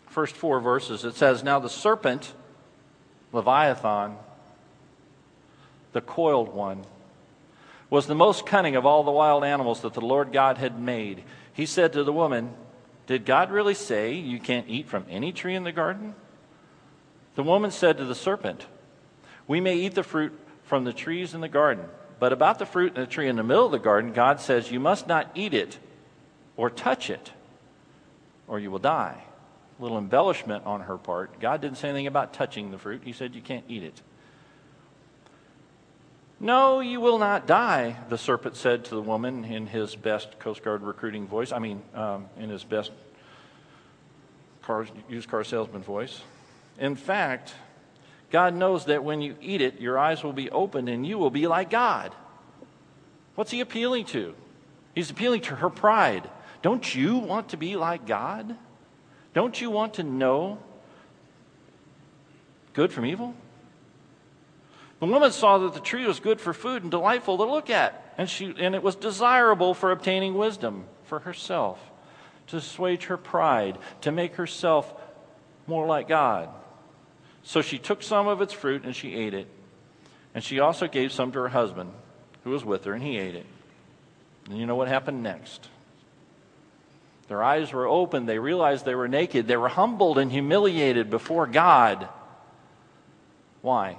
first 0.07 0.35
four 0.35 0.59
verses, 0.59 1.05
it 1.05 1.15
says, 1.15 1.41
Now 1.41 1.57
the 1.57 1.69
serpent, 1.69 2.33
Leviathan, 3.31 4.17
the 5.93 6.01
coiled 6.01 6.53
one, 6.53 6.83
was 7.89 8.07
the 8.07 8.13
most 8.13 8.45
cunning 8.45 8.75
of 8.75 8.85
all 8.85 9.05
the 9.05 9.11
wild 9.11 9.45
animals 9.45 9.83
that 9.83 9.93
the 9.93 10.01
Lord 10.01 10.33
God 10.33 10.57
had 10.57 10.77
made. 10.77 11.23
He 11.53 11.65
said 11.65 11.93
to 11.93 12.03
the 12.03 12.11
woman, 12.11 12.53
Did 13.07 13.23
God 13.23 13.49
really 13.51 13.73
say 13.73 14.15
you 14.15 14.37
can't 14.37 14.67
eat 14.67 14.89
from 14.89 15.05
any 15.09 15.31
tree 15.31 15.55
in 15.55 15.63
the 15.63 15.71
garden? 15.71 16.13
The 17.35 17.43
woman 17.43 17.71
said 17.71 17.97
to 17.99 18.03
the 18.03 18.15
serpent, 18.15 18.65
We 19.47 19.61
may 19.61 19.77
eat 19.77 19.95
the 19.95 20.03
fruit 20.03 20.37
from 20.63 20.83
the 20.83 20.91
trees 20.91 21.33
in 21.33 21.39
the 21.39 21.47
garden, 21.47 21.85
but 22.19 22.33
about 22.33 22.59
the 22.59 22.65
fruit 22.65 22.95
in 22.95 23.01
the 23.01 23.07
tree 23.07 23.29
in 23.29 23.37
the 23.37 23.43
middle 23.43 23.67
of 23.67 23.71
the 23.71 23.79
garden, 23.79 24.11
God 24.11 24.41
says, 24.41 24.73
You 24.73 24.81
must 24.81 25.07
not 25.07 25.31
eat 25.35 25.53
it 25.53 25.79
or 26.57 26.69
touch 26.69 27.09
it 27.09 27.31
or 28.47 28.59
you 28.59 28.71
will 28.71 28.79
die. 28.79 29.23
A 29.79 29.81
little 29.81 29.97
embellishment 29.97 30.65
on 30.65 30.81
her 30.81 30.97
part. 30.97 31.39
God 31.39 31.61
didn't 31.61 31.77
say 31.77 31.89
anything 31.89 32.07
about 32.07 32.33
touching 32.33 32.71
the 32.71 32.77
fruit, 32.77 33.01
He 33.03 33.13
said 33.13 33.35
you 33.35 33.41
can't 33.41 33.65
eat 33.67 33.83
it. 33.83 34.01
No, 36.39 36.81
you 36.81 36.99
will 36.99 37.17
not 37.17 37.47
die, 37.47 37.97
the 38.09 38.17
serpent 38.17 38.57
said 38.57 38.85
to 38.85 38.95
the 38.95 39.01
woman 39.01 39.45
in 39.45 39.67
his 39.67 39.95
best 39.95 40.37
Coast 40.37 40.63
Guard 40.63 40.81
recruiting 40.81 41.27
voice. 41.27 41.53
I 41.53 41.59
mean, 41.59 41.81
um, 41.93 42.25
in 42.37 42.49
his 42.49 42.63
best 42.63 42.91
car, 44.61 44.85
used 45.07 45.29
car 45.29 45.45
salesman 45.45 45.81
voice. 45.81 46.21
In 46.77 46.95
fact, 46.95 47.53
God 48.31 48.53
knows 48.53 48.85
that 48.85 49.03
when 49.03 49.21
you 49.21 49.37
eat 49.41 49.61
it, 49.61 49.79
your 49.79 49.97
eyes 49.97 50.23
will 50.23 50.33
be 50.33 50.49
opened 50.49 50.89
and 50.89 51.07
you 51.07 51.17
will 51.17 51.29
be 51.29 51.47
like 51.47 51.69
God. 51.69 52.13
What's 53.35 53.51
he 53.51 53.61
appealing 53.61 54.05
to? 54.07 54.35
He's 54.93 55.09
appealing 55.09 55.41
to 55.41 55.55
her 55.55 55.69
pride. 55.69 56.29
Don't 56.65 56.95
you 56.95 57.17
want 57.19 57.49
to 57.49 57.57
be 57.57 57.75
like 57.75 58.07
God? 58.07 58.55
Don't 59.35 59.61
you 59.61 59.69
want 59.69 59.93
to 59.95 60.03
know 60.03 60.57
good 62.73 62.91
from 62.91 63.05
evil? 63.05 63.35
The 64.99 65.05
woman 65.05 65.31
saw 65.31 65.59
that 65.59 65.75
the 65.75 65.79
tree 65.79 66.07
was 66.07 66.19
good 66.19 66.41
for 66.41 66.53
food 66.55 66.81
and 66.81 66.89
delightful 66.89 67.37
to 67.37 67.43
look 67.43 67.69
at, 67.69 68.15
and, 68.17 68.27
she, 68.27 68.51
and 68.57 68.73
it 68.73 68.81
was 68.81 68.95
desirable 68.95 69.75
for 69.75 69.91
obtaining 69.91 70.33
wisdom 70.33 70.85
for 71.03 71.19
herself, 71.19 71.79
to 72.47 72.57
assuage 72.57 73.05
her 73.05 73.17
pride, 73.17 73.77
to 74.01 74.11
make 74.11 74.33
herself 74.33 74.91
more 75.67 75.85
like 75.85 76.07
God. 76.07 76.49
So 77.43 77.61
she 77.61 77.77
took 77.77 78.01
some 78.01 78.27
of 78.27 78.41
its 78.41 78.53
fruit 78.53 78.85
and 78.85 78.95
she 78.95 79.13
ate 79.13 79.35
it. 79.35 79.47
And 80.33 80.43
she 80.43 80.59
also 80.59 80.87
gave 80.87 81.11
some 81.11 81.31
to 81.33 81.39
her 81.41 81.49
husband, 81.49 81.91
who 82.43 82.49
was 82.49 82.65
with 82.65 82.85
her, 82.85 82.93
and 82.93 83.03
he 83.03 83.19
ate 83.19 83.35
it. 83.35 83.45
And 84.49 84.57
you 84.57 84.65
know 84.65 84.75
what 84.75 84.87
happened 84.87 85.21
next? 85.21 85.69
Their 87.27 87.43
eyes 87.43 87.73
were 87.73 87.87
opened. 87.87 88.29
They 88.29 88.39
realized 88.39 88.85
they 88.85 88.95
were 88.95 89.07
naked. 89.07 89.47
They 89.47 89.57
were 89.57 89.69
humbled 89.69 90.17
and 90.17 90.31
humiliated 90.31 91.09
before 91.09 91.47
God. 91.47 92.07
Why? 93.61 93.97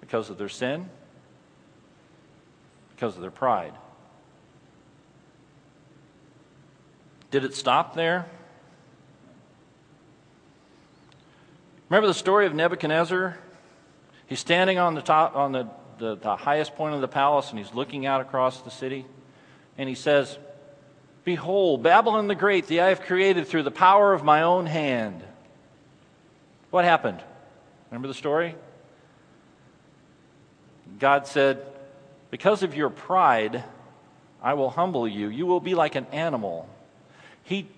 Because 0.00 0.28
of 0.28 0.38
their 0.38 0.48
sin? 0.48 0.88
Because 2.94 3.14
of 3.14 3.22
their 3.22 3.30
pride. 3.30 3.74
Did 7.30 7.44
it 7.44 7.54
stop 7.54 7.94
there? 7.94 8.26
Remember 11.88 12.08
the 12.08 12.14
story 12.14 12.46
of 12.46 12.54
Nebuchadnezzar? 12.54 13.38
He's 14.26 14.40
standing 14.40 14.78
on 14.78 14.94
the 14.94 15.02
top, 15.02 15.36
on 15.36 15.52
the, 15.52 15.68
the, 15.98 16.16
the 16.16 16.36
highest 16.36 16.74
point 16.74 16.94
of 16.94 17.00
the 17.00 17.08
palace, 17.08 17.50
and 17.50 17.58
he's 17.58 17.72
looking 17.72 18.04
out 18.04 18.20
across 18.20 18.62
the 18.62 18.70
city. 18.70 19.06
And 19.78 19.88
he 19.88 19.94
says, 19.94 20.38
Behold, 21.30 21.84
Babylon 21.84 22.26
the 22.26 22.34
Great, 22.34 22.66
the 22.66 22.80
I 22.80 22.88
have 22.88 23.02
created 23.02 23.46
through 23.46 23.62
the 23.62 23.70
power 23.70 24.12
of 24.12 24.24
my 24.24 24.42
own 24.42 24.66
hand. 24.66 25.22
What 26.70 26.84
happened? 26.84 27.22
Remember 27.88 28.08
the 28.08 28.14
story? 28.14 28.56
God 30.98 31.28
said, 31.28 31.64
Because 32.32 32.64
of 32.64 32.74
your 32.74 32.90
pride, 32.90 33.62
I 34.42 34.54
will 34.54 34.70
humble 34.70 35.06
you. 35.06 35.28
You 35.28 35.46
will 35.46 35.60
be 35.60 35.76
like 35.76 35.94
an 35.94 36.06
animal. 36.06 36.68
He, 37.44 37.68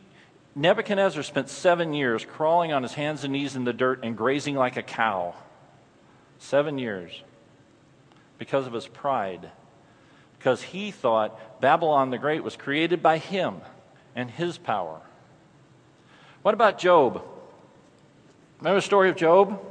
Nebuchadnezzar 0.54 1.23
spent 1.23 1.50
seven 1.50 1.92
years 1.92 2.25
crawling 2.25 2.73
on 2.73 2.82
his 2.82 2.94
hands 2.94 3.23
and 3.23 3.35
knees 3.35 3.54
in 3.54 3.64
the 3.64 3.75
dirt 3.75 4.00
and 4.02 4.16
grazing 4.16 4.54
like 4.54 4.78
a 4.78 4.82
cow. 4.82 5.35
Seven 6.38 6.78
years. 6.78 7.12
Because 8.38 8.66
of 8.66 8.73
his 8.73 8.88
pride 8.88 9.50
because 10.42 10.61
he 10.61 10.90
thought 10.90 11.61
Babylon 11.61 12.11
the 12.11 12.18
Great 12.18 12.42
was 12.42 12.56
created 12.56 13.00
by 13.00 13.18
him 13.18 13.61
and 14.16 14.28
his 14.28 14.58
power. 14.58 15.00
What 16.42 16.52
about 16.52 16.80
Job? 16.80 17.22
Remember 18.58 18.78
the 18.78 18.82
story 18.82 19.08
of 19.08 19.14
Job? 19.14 19.64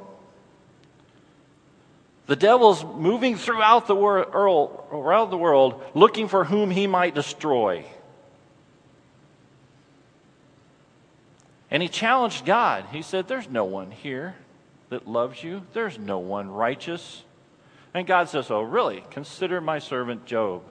The 2.27 2.37
devil's 2.37 2.85
moving 2.85 3.35
throughout 3.35 3.85
the, 3.85 3.95
world, 3.95 4.87
around 4.93 5.29
the 5.29 5.37
world 5.37 5.83
looking 5.93 6.29
for 6.29 6.45
whom 6.45 6.71
he 6.71 6.87
might 6.87 7.15
destroy. 7.15 7.83
And 11.69 11.83
he 11.83 11.89
challenged 11.89 12.45
God. 12.45 12.85
He 12.93 13.01
said, 13.01 13.27
There's 13.27 13.49
no 13.49 13.65
one 13.65 13.91
here 13.91 14.35
that 14.87 15.05
loves 15.05 15.43
you, 15.43 15.63
there's 15.73 15.99
no 15.99 16.19
one 16.19 16.49
righteous. 16.49 17.23
And 17.93 18.07
God 18.07 18.29
says, 18.29 18.49
Oh, 18.49 18.61
really? 18.61 19.03
Consider 19.11 19.61
my 19.61 19.79
servant 19.79 20.25
Job. 20.25 20.63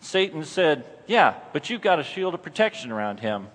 Satan 0.00 0.44
said, 0.44 0.84
Yeah, 1.06 1.34
but 1.52 1.70
you've 1.70 1.82
got 1.82 1.98
a 1.98 2.04
shield 2.04 2.34
of 2.34 2.42
protection 2.42 2.90
around 2.90 3.20
him. 3.20 3.48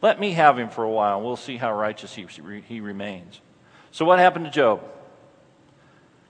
Let 0.00 0.20
me 0.20 0.32
have 0.32 0.58
him 0.58 0.70
for 0.70 0.84
a 0.84 0.90
while, 0.90 1.16
and 1.16 1.26
we'll 1.26 1.36
see 1.36 1.56
how 1.56 1.72
righteous 1.72 2.14
he, 2.14 2.26
he 2.66 2.80
remains. 2.80 3.40
So, 3.90 4.04
what 4.04 4.18
happened 4.18 4.44
to 4.44 4.50
Job? 4.50 4.82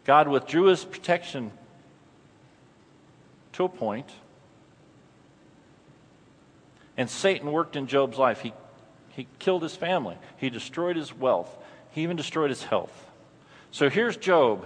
God 0.04 0.28
withdrew 0.28 0.64
his 0.64 0.84
protection 0.84 1.52
to 3.52 3.64
a 3.64 3.68
point. 3.68 4.10
and 6.96 7.10
Satan 7.10 7.52
worked 7.52 7.76
in 7.76 7.86
Job's 7.86 8.18
life. 8.18 8.40
He, 8.40 8.52
he 9.10 9.28
killed 9.38 9.62
his 9.62 9.76
family, 9.76 10.16
he 10.38 10.48
destroyed 10.48 10.96
his 10.96 11.14
wealth, 11.14 11.54
he 11.90 12.02
even 12.02 12.16
destroyed 12.16 12.50
his 12.50 12.62
health. 12.62 13.06
So, 13.70 13.90
here's 13.90 14.16
Job 14.16 14.64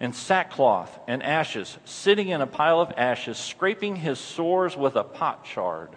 in 0.00 0.12
sackcloth 0.12 0.98
and 1.06 1.22
ashes, 1.22 1.78
sitting 1.84 2.28
in 2.28 2.40
a 2.40 2.46
pile 2.46 2.80
of 2.80 2.92
ashes, 2.96 3.38
scraping 3.38 3.96
his 3.96 4.18
sores 4.18 4.76
with 4.76 4.96
a 4.96 5.04
potsherd, 5.04 5.90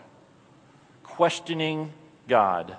questioning 1.03 1.91
God. 2.27 2.75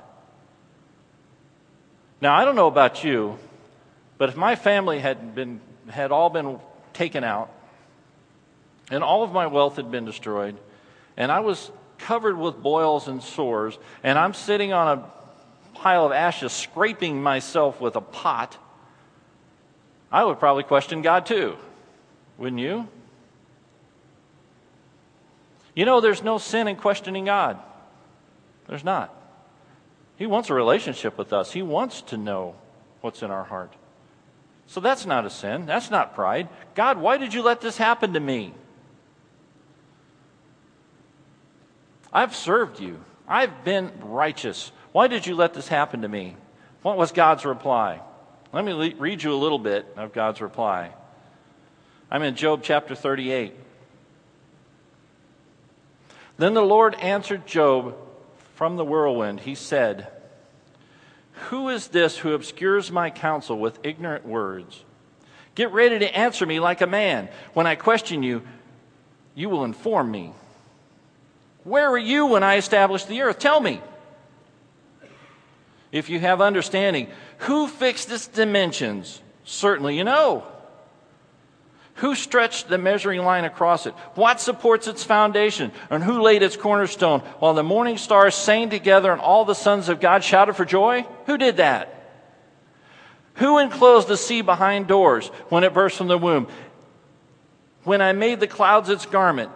Now, 2.20 2.34
I 2.34 2.44
don't 2.44 2.56
know 2.56 2.66
about 2.66 3.04
you, 3.04 3.38
but 4.16 4.28
if 4.28 4.36
my 4.36 4.56
family 4.56 4.98
had, 4.98 5.34
been, 5.34 5.60
had 5.88 6.12
all 6.12 6.30
been 6.30 6.58
taken 6.92 7.24
out, 7.24 7.50
and 8.90 9.04
all 9.04 9.22
of 9.22 9.32
my 9.32 9.46
wealth 9.46 9.76
had 9.76 9.90
been 9.90 10.04
destroyed, 10.04 10.56
and 11.16 11.30
I 11.30 11.40
was 11.40 11.70
covered 11.98 12.38
with 12.38 12.62
boils 12.62 13.08
and 13.08 13.22
sores, 13.22 13.78
and 14.02 14.18
I'm 14.18 14.34
sitting 14.34 14.72
on 14.72 14.98
a 14.98 15.76
pile 15.76 16.06
of 16.06 16.12
ashes, 16.12 16.52
scraping 16.52 17.22
myself 17.22 17.80
with 17.80 17.96
a 17.96 18.00
pot, 18.00 18.56
I 20.10 20.24
would 20.24 20.38
probably 20.38 20.62
question 20.62 21.02
God 21.02 21.26
too, 21.26 21.56
wouldn't 22.38 22.60
you? 22.60 22.88
You 25.74 25.84
know, 25.84 26.00
there's 26.00 26.22
no 26.22 26.38
sin 26.38 26.66
in 26.66 26.76
questioning 26.76 27.26
God. 27.26 27.58
There's 28.66 28.84
not. 28.84 29.14
He 30.16 30.26
wants 30.26 30.50
a 30.50 30.54
relationship 30.54 31.16
with 31.16 31.32
us, 31.32 31.52
He 31.52 31.62
wants 31.62 32.02
to 32.02 32.16
know 32.16 32.54
what's 33.00 33.22
in 33.22 33.30
our 33.30 33.44
heart. 33.44 33.72
So 34.66 34.80
that's 34.80 35.06
not 35.06 35.24
a 35.24 35.30
sin. 35.30 35.64
That's 35.64 35.90
not 35.90 36.14
pride. 36.14 36.48
God, 36.74 36.98
why 36.98 37.16
did 37.16 37.32
you 37.32 37.42
let 37.42 37.62
this 37.62 37.78
happen 37.78 38.12
to 38.12 38.20
me? 38.20 38.52
I've 42.12 42.36
served 42.36 42.78
you. 42.78 43.00
I've 43.26 43.64
been 43.64 43.92
righteous. 44.02 44.70
Why 44.92 45.08
did 45.08 45.26
you 45.26 45.34
let 45.34 45.54
this 45.54 45.68
happen 45.68 46.02
to 46.02 46.08
me? 46.08 46.36
What 46.82 46.98
was 46.98 47.12
God's 47.12 47.46
reply? 47.46 48.00
Let 48.52 48.64
me 48.64 48.94
read 48.98 49.22
you 49.22 49.32
a 49.32 49.36
little 49.36 49.58
bit 49.58 49.86
of 49.96 50.12
God's 50.12 50.40
reply. 50.40 50.90
I'm 52.10 52.22
in 52.22 52.34
Job 52.34 52.60
chapter 52.62 52.94
38. 52.94 53.54
Then 56.38 56.54
the 56.54 56.62
Lord 56.62 56.94
answered 56.94 57.46
Job 57.46 57.94
from 58.54 58.76
the 58.76 58.84
whirlwind. 58.84 59.40
He 59.40 59.54
said, 59.54 60.10
Who 61.48 61.68
is 61.68 61.88
this 61.88 62.16
who 62.16 62.32
obscures 62.32 62.90
my 62.90 63.10
counsel 63.10 63.58
with 63.58 63.78
ignorant 63.82 64.24
words? 64.24 64.82
Get 65.54 65.72
ready 65.72 65.98
to 65.98 66.16
answer 66.16 66.46
me 66.46 66.58
like 66.58 66.80
a 66.80 66.86
man. 66.86 67.28
When 67.52 67.66
I 67.66 67.74
question 67.74 68.22
you, 68.22 68.42
you 69.34 69.50
will 69.50 69.64
inform 69.64 70.10
me. 70.10 70.32
Where 71.64 71.90
were 71.90 71.98
you 71.98 72.26
when 72.26 72.42
I 72.42 72.56
established 72.56 73.08
the 73.08 73.20
earth? 73.20 73.38
Tell 73.38 73.60
me. 73.60 73.82
If 75.90 76.10
you 76.10 76.20
have 76.20 76.40
understanding, 76.40 77.08
who 77.38 77.66
fixed 77.66 78.10
its 78.10 78.26
dimensions? 78.26 79.22
Certainly 79.44 79.96
you 79.96 80.04
know. 80.04 80.46
Who 81.96 82.14
stretched 82.14 82.68
the 82.68 82.78
measuring 82.78 83.24
line 83.24 83.44
across 83.44 83.86
it? 83.86 83.94
What 84.14 84.40
supports 84.40 84.86
its 84.86 85.02
foundation? 85.02 85.72
And 85.90 86.04
who 86.04 86.20
laid 86.20 86.42
its 86.42 86.56
cornerstone? 86.56 87.20
While 87.40 87.54
the 87.54 87.64
morning 87.64 87.96
stars 87.96 88.34
sang 88.36 88.70
together 88.70 89.10
and 89.10 89.20
all 89.20 89.44
the 89.44 89.54
sons 89.54 89.88
of 89.88 89.98
God 89.98 90.22
shouted 90.22 90.54
for 90.54 90.64
joy? 90.64 91.06
Who 91.26 91.36
did 91.38 91.56
that? 91.56 91.94
Who 93.34 93.58
enclosed 93.58 94.06
the 94.06 94.16
sea 94.16 94.42
behind 94.42 94.86
doors 94.86 95.28
when 95.48 95.64
it 95.64 95.74
burst 95.74 95.96
from 95.96 96.08
the 96.08 96.18
womb? 96.18 96.48
When 97.82 98.00
I 98.00 98.12
made 98.12 98.40
the 98.40 98.46
clouds 98.46 98.90
its 98.90 99.06
garment 99.06 99.50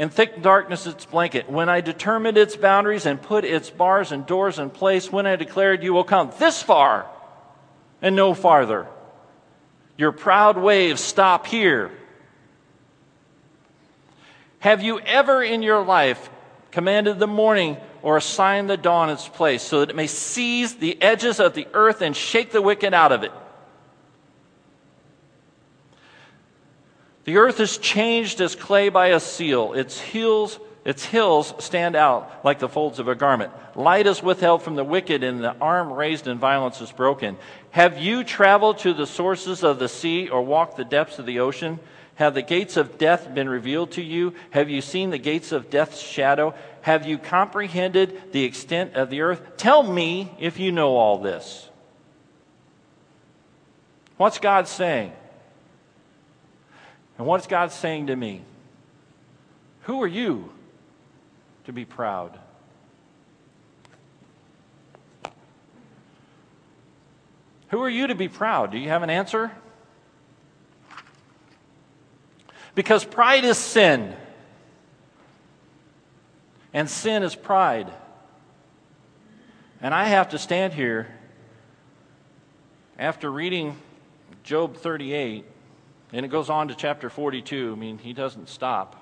and 0.00 0.10
thick 0.10 0.40
darkness 0.40 0.86
its 0.86 1.04
blanket, 1.04 1.50
when 1.50 1.68
I 1.68 1.82
determined 1.82 2.38
its 2.38 2.56
boundaries 2.56 3.04
and 3.04 3.20
put 3.20 3.44
its 3.44 3.68
bars 3.68 4.12
and 4.12 4.24
doors 4.24 4.58
in 4.58 4.70
place, 4.70 5.12
when 5.12 5.26
I 5.26 5.36
declared, 5.36 5.82
You 5.82 5.92
will 5.92 6.04
come 6.04 6.32
this 6.38 6.62
far 6.62 7.06
and 8.00 8.16
no 8.16 8.32
farther. 8.32 8.86
Your 9.98 10.10
proud 10.10 10.56
waves 10.56 11.02
stop 11.02 11.46
here. 11.46 11.90
Have 14.60 14.82
you 14.82 15.00
ever 15.00 15.42
in 15.42 15.60
your 15.62 15.84
life 15.84 16.30
commanded 16.70 17.18
the 17.18 17.26
morning 17.26 17.76
or 18.00 18.16
assigned 18.16 18.70
the 18.70 18.78
dawn 18.78 19.10
its 19.10 19.28
place 19.28 19.62
so 19.62 19.80
that 19.80 19.90
it 19.90 19.96
may 19.96 20.06
seize 20.06 20.76
the 20.76 21.00
edges 21.02 21.40
of 21.40 21.52
the 21.52 21.68
earth 21.74 22.00
and 22.00 22.16
shake 22.16 22.52
the 22.52 22.62
wicked 22.62 22.94
out 22.94 23.12
of 23.12 23.22
it? 23.22 23.32
The 27.30 27.36
earth 27.36 27.60
is 27.60 27.78
changed 27.78 28.40
as 28.40 28.56
clay 28.56 28.88
by 28.88 29.10
a 29.10 29.20
seal. 29.20 29.74
Its 29.74 30.00
hills, 30.00 30.58
its 30.84 31.04
hills 31.04 31.54
stand 31.60 31.94
out 31.94 32.44
like 32.44 32.58
the 32.58 32.68
folds 32.68 32.98
of 32.98 33.06
a 33.06 33.14
garment. 33.14 33.52
Light 33.76 34.08
is 34.08 34.20
withheld 34.20 34.64
from 34.64 34.74
the 34.74 34.82
wicked, 34.82 35.22
and 35.22 35.38
the 35.38 35.54
arm 35.60 35.92
raised 35.92 36.26
in 36.26 36.40
violence 36.40 36.80
is 36.80 36.90
broken. 36.90 37.36
Have 37.70 37.98
you 37.98 38.24
traveled 38.24 38.78
to 38.78 38.92
the 38.92 39.06
sources 39.06 39.62
of 39.62 39.78
the 39.78 39.88
sea 39.88 40.28
or 40.28 40.42
walked 40.42 40.76
the 40.76 40.84
depths 40.84 41.20
of 41.20 41.26
the 41.26 41.38
ocean? 41.38 41.78
Have 42.16 42.34
the 42.34 42.42
gates 42.42 42.76
of 42.76 42.98
death 42.98 43.32
been 43.32 43.48
revealed 43.48 43.92
to 43.92 44.02
you? 44.02 44.34
Have 44.50 44.68
you 44.68 44.80
seen 44.80 45.10
the 45.10 45.16
gates 45.16 45.52
of 45.52 45.70
death's 45.70 46.00
shadow? 46.00 46.52
Have 46.80 47.06
you 47.06 47.16
comprehended 47.16 48.32
the 48.32 48.42
extent 48.42 48.94
of 48.94 49.08
the 49.08 49.20
earth? 49.20 49.56
Tell 49.56 49.84
me 49.84 50.34
if 50.40 50.58
you 50.58 50.72
know 50.72 50.96
all 50.96 51.18
this. 51.18 51.68
What's 54.16 54.40
God 54.40 54.66
saying? 54.66 55.12
And 57.20 57.26
what's 57.26 57.46
God 57.46 57.70
saying 57.70 58.06
to 58.06 58.16
me? 58.16 58.40
Who 59.82 60.02
are 60.02 60.06
you 60.06 60.50
to 61.64 61.72
be 61.74 61.84
proud? 61.84 62.38
Who 67.68 67.82
are 67.82 67.90
you 67.90 68.06
to 68.06 68.14
be 68.14 68.28
proud? 68.28 68.72
Do 68.72 68.78
you 68.78 68.88
have 68.88 69.02
an 69.02 69.10
answer? 69.10 69.50
Because 72.74 73.04
pride 73.04 73.44
is 73.44 73.58
sin, 73.58 74.16
and 76.72 76.88
sin 76.88 77.22
is 77.22 77.34
pride. 77.34 77.92
And 79.82 79.92
I 79.92 80.06
have 80.06 80.30
to 80.30 80.38
stand 80.38 80.72
here 80.72 81.06
after 82.98 83.30
reading 83.30 83.76
Job 84.42 84.78
38, 84.78 85.44
and 86.12 86.26
it 86.26 86.28
goes 86.28 86.50
on 86.50 86.68
to 86.68 86.74
chapter 86.74 87.08
42. 87.08 87.72
I 87.72 87.78
mean, 87.78 87.98
he 87.98 88.12
doesn't 88.12 88.48
stop. 88.48 88.96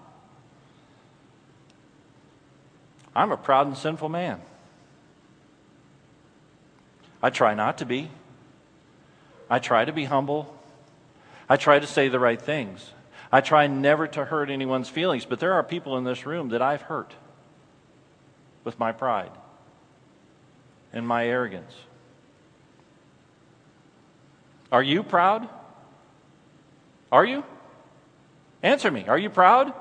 I'm 3.15 3.33
a 3.33 3.37
proud 3.37 3.67
and 3.67 3.77
sinful 3.77 4.09
man. 4.09 4.41
I 7.23 7.31
try 7.31 7.55
not 7.55 7.79
to 7.79 7.85
be. 7.85 8.11
I 9.51 9.59
try 9.59 9.85
to 9.85 9.93
be 9.93 10.05
humble. 10.05 10.55
I 11.49 11.57
try 11.57 11.79
to 11.79 11.87
say 11.87 12.09
the 12.09 12.21
right 12.21 12.41
things. 12.41 12.93
I 13.33 13.41
try 13.41 13.67
never 13.67 14.07
to 14.07 14.25
hurt 14.25 14.51
anyone's 14.51 14.89
feelings, 14.89 15.25
but 15.25 15.41
there 15.41 15.55
are 15.55 15.63
people 15.63 15.99
in 15.99 16.05
this 16.05 16.27
room 16.27 16.51
that 16.51 16.63
I've 16.63 16.83
hurt 16.83 17.15
with 18.65 18.79
my 18.79 18.93
pride 18.93 19.33
and 20.93 21.07
my 21.07 21.27
arrogance. 21.27 21.73
Are 24.71 24.83
you 24.83 25.03
proud? 25.03 25.49
Are 27.11 27.25
you? 27.25 27.45
Answer 28.63 28.91
me. 28.91 29.07
Are 29.07 29.19
you 29.19 29.31
proud? 29.31 29.73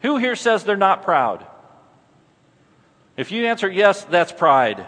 Who 0.00 0.16
here 0.16 0.36
says 0.36 0.64
they're 0.64 0.76
not 0.76 1.02
proud? 1.02 1.46
If 3.16 3.30
you 3.30 3.46
answer 3.46 3.68
yes, 3.68 4.04
that's 4.04 4.32
pride. 4.32 4.86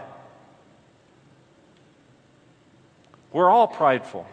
We're 3.32 3.50
all 3.50 3.68
prideful. 3.68 4.26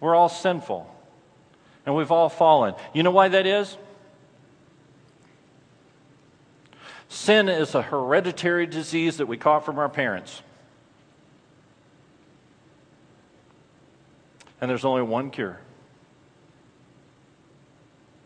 We're 0.00 0.14
all 0.14 0.28
sinful. 0.28 0.88
And 1.86 1.94
we've 1.94 2.10
all 2.10 2.28
fallen. 2.28 2.74
You 2.92 3.02
know 3.02 3.10
why 3.10 3.28
that 3.28 3.46
is? 3.46 3.76
Sin 7.08 7.48
is 7.48 7.74
a 7.74 7.82
hereditary 7.82 8.66
disease 8.66 9.18
that 9.18 9.26
we 9.26 9.36
caught 9.36 9.64
from 9.64 9.78
our 9.78 9.88
parents. 9.88 10.42
And 14.62 14.70
there's 14.70 14.84
only 14.84 15.02
one 15.02 15.30
cure. 15.30 15.58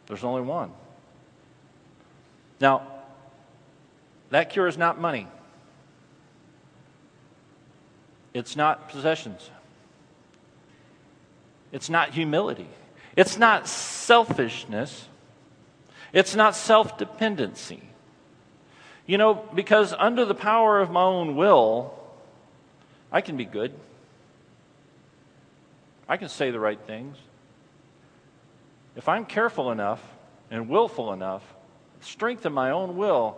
There's 0.06 0.22
only 0.22 0.42
one. 0.42 0.70
Now, 2.60 2.86
that 4.28 4.50
cure 4.50 4.66
is 4.66 4.76
not 4.76 5.00
money. 5.00 5.28
It's 8.34 8.54
not 8.54 8.90
possessions. 8.90 9.50
It's 11.72 11.88
not 11.88 12.10
humility. 12.10 12.68
It's 13.16 13.38
not 13.38 13.66
selfishness. 13.66 15.08
It's 16.12 16.36
not 16.36 16.54
self 16.54 16.99
dependency. 16.99 17.80
You 19.06 19.16
know, 19.16 19.42
because 19.54 19.94
under 19.99 20.26
the 20.26 20.34
power 20.34 20.80
of 20.80 20.90
my 20.90 21.02
own 21.02 21.34
will, 21.34 21.99
I 23.10 23.22
can 23.22 23.38
be 23.38 23.46
good. 23.46 23.72
I 26.08 26.16
can 26.16 26.28
say 26.28 26.50
the 26.50 26.60
right 26.60 26.78
things. 26.86 27.16
If 28.95 29.08
I'm 29.08 29.25
careful 29.25 29.71
enough 29.71 30.02
and 30.50 30.69
willful 30.69 31.12
enough, 31.12 31.42
strength 32.00 32.47
of 32.47 32.52
my 32.52 32.71
own 32.71 32.97
will, 32.97 33.36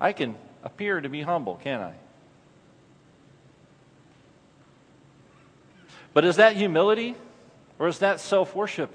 I 0.00 0.12
can 0.12 0.36
appear 0.64 1.00
to 1.00 1.08
be 1.08 1.22
humble, 1.22 1.56
can 1.62 1.80
I? 1.80 1.92
But 6.12 6.24
is 6.24 6.36
that 6.36 6.56
humility? 6.56 7.14
Or 7.78 7.88
is 7.88 7.98
that 7.98 8.20
self 8.20 8.54
worship? 8.54 8.94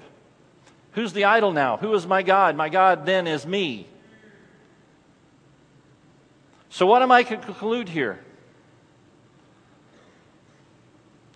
Who's 0.92 1.12
the 1.12 1.24
idol 1.24 1.52
now? 1.52 1.76
Who 1.76 1.94
is 1.94 2.06
my 2.06 2.22
God? 2.22 2.56
My 2.56 2.68
God 2.68 3.06
then 3.06 3.26
is 3.26 3.46
me. 3.46 3.86
So, 6.68 6.86
what 6.86 7.02
am 7.02 7.10
I 7.12 7.22
to 7.22 7.36
conclude 7.36 7.88
here? 7.88 8.18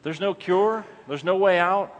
There's 0.06 0.20
no 0.20 0.34
cure, 0.34 0.86
there's 1.08 1.24
no 1.24 1.34
way 1.34 1.58
out. 1.58 1.92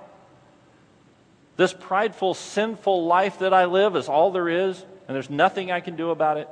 This 1.57 1.73
prideful, 1.73 2.35
sinful 2.35 3.05
life 3.05 3.40
that 3.40 3.53
I 3.53 3.64
live 3.64 3.97
is 3.97 4.09
all 4.09 4.31
there 4.31 4.49
is, 4.49 4.81
and 5.09 5.16
there's 5.16 5.29
nothing 5.29 5.73
I 5.73 5.81
can 5.81 5.97
do 5.97 6.11
about 6.11 6.37
it. 6.37 6.49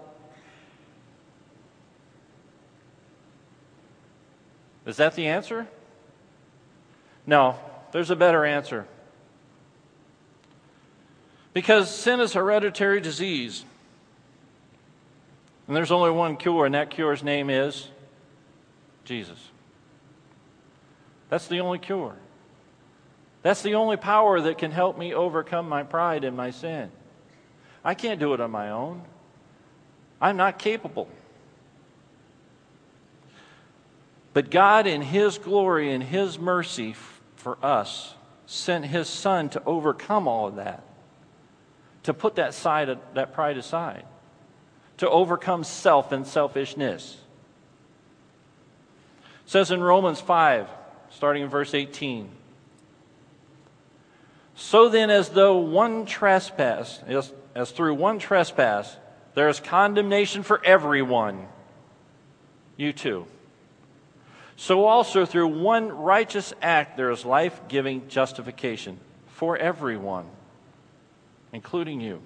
Is 4.85 4.97
that 4.97 5.14
the 5.14 5.29
answer? 5.29 5.69
No, 7.25 7.57
there's 7.93 8.11
a 8.11 8.17
better 8.17 8.45
answer. 8.45 8.88
Because 11.53 11.88
sin 11.88 12.19
is 12.19 12.33
hereditary 12.33 13.01
disease. 13.01 13.64
And 15.69 15.77
there's 15.77 15.93
only 15.93 16.11
one 16.11 16.37
cure, 16.37 16.67
and 16.67 16.75
that 16.75 16.90
cure's 16.90 17.23
name 17.23 17.49
is 17.49 17.90
Jesus. 19.05 19.38
That's 21.29 21.49
the 21.49 21.61
only 21.61 21.79
cure. 21.79 22.17
That's 23.43 23.63
the 23.63 23.75
only 23.75 23.97
power 23.97 24.41
that 24.41 24.59
can 24.59 24.71
help 24.71 24.99
me 24.99 25.13
overcome 25.15 25.69
my 25.69 25.83
pride 25.83 26.25
and 26.25 26.37
my 26.37 26.51
sin. 26.51 26.91
I 27.85 27.95
can't 27.95 28.21
do 28.21 28.33
it 28.35 28.41
on 28.41 28.51
my 28.51 28.71
own. 28.71 29.03
I'm 30.21 30.37
not 30.37 30.59
capable. 30.59 31.09
But 34.33 34.51
God, 34.51 34.87
in 34.87 35.03
His 35.03 35.39
glory 35.39 35.93
and 35.93 36.03
His 36.03 36.39
mercy, 36.39 36.95
for 37.37 37.59
us, 37.63 38.15
sent 38.47 38.87
his 38.87 39.09
son 39.09 39.49
to 39.51 39.63
overcome 39.65 40.29
all 40.29 40.49
of 40.49 40.57
that, 40.57 40.83
to 42.03 42.15
put 42.15 42.37
that 42.37 42.55
side 42.55 42.89
of, 42.89 42.99
that 43.15 43.33
pride 43.33 43.59
aside, 43.59 44.05
to 44.99 45.09
overcome 45.09 45.65
self 45.65 46.13
and 46.13 46.27
selfishness. 46.27 47.19
It 49.45 49.51
says 49.51 49.71
in 49.71 49.83
Romans 49.83 50.21
5, 50.21 50.69
starting 51.14 51.42
in 51.44 51.48
verse 51.48 51.74
18. 51.74 52.29
So 54.57 54.88
then, 54.88 55.11
as 55.11 55.31
though 55.31 55.59
one 55.59 56.07
trespass, 56.07 57.00
as, 57.07 57.33
as 57.55 57.70
through 57.70 57.94
one 57.94 58.18
trespass, 58.18 58.96
there 59.35 59.48
is 59.48 59.59
condemnation 59.61 60.42
for 60.42 60.64
everyone, 60.64 61.46
you 62.77 62.92
too. 62.92 63.27
So 64.57 64.85
also 64.85 65.27
through 65.27 65.48
one 65.48 65.90
righteous 65.90 66.53
act 66.62 66.96
there 66.96 67.11
is 67.11 67.24
life 67.24 67.61
giving 67.68 68.07
justification 68.09 69.00
for 69.27 69.57
everyone, 69.57 70.27
including 71.53 72.00
you. 72.00 72.20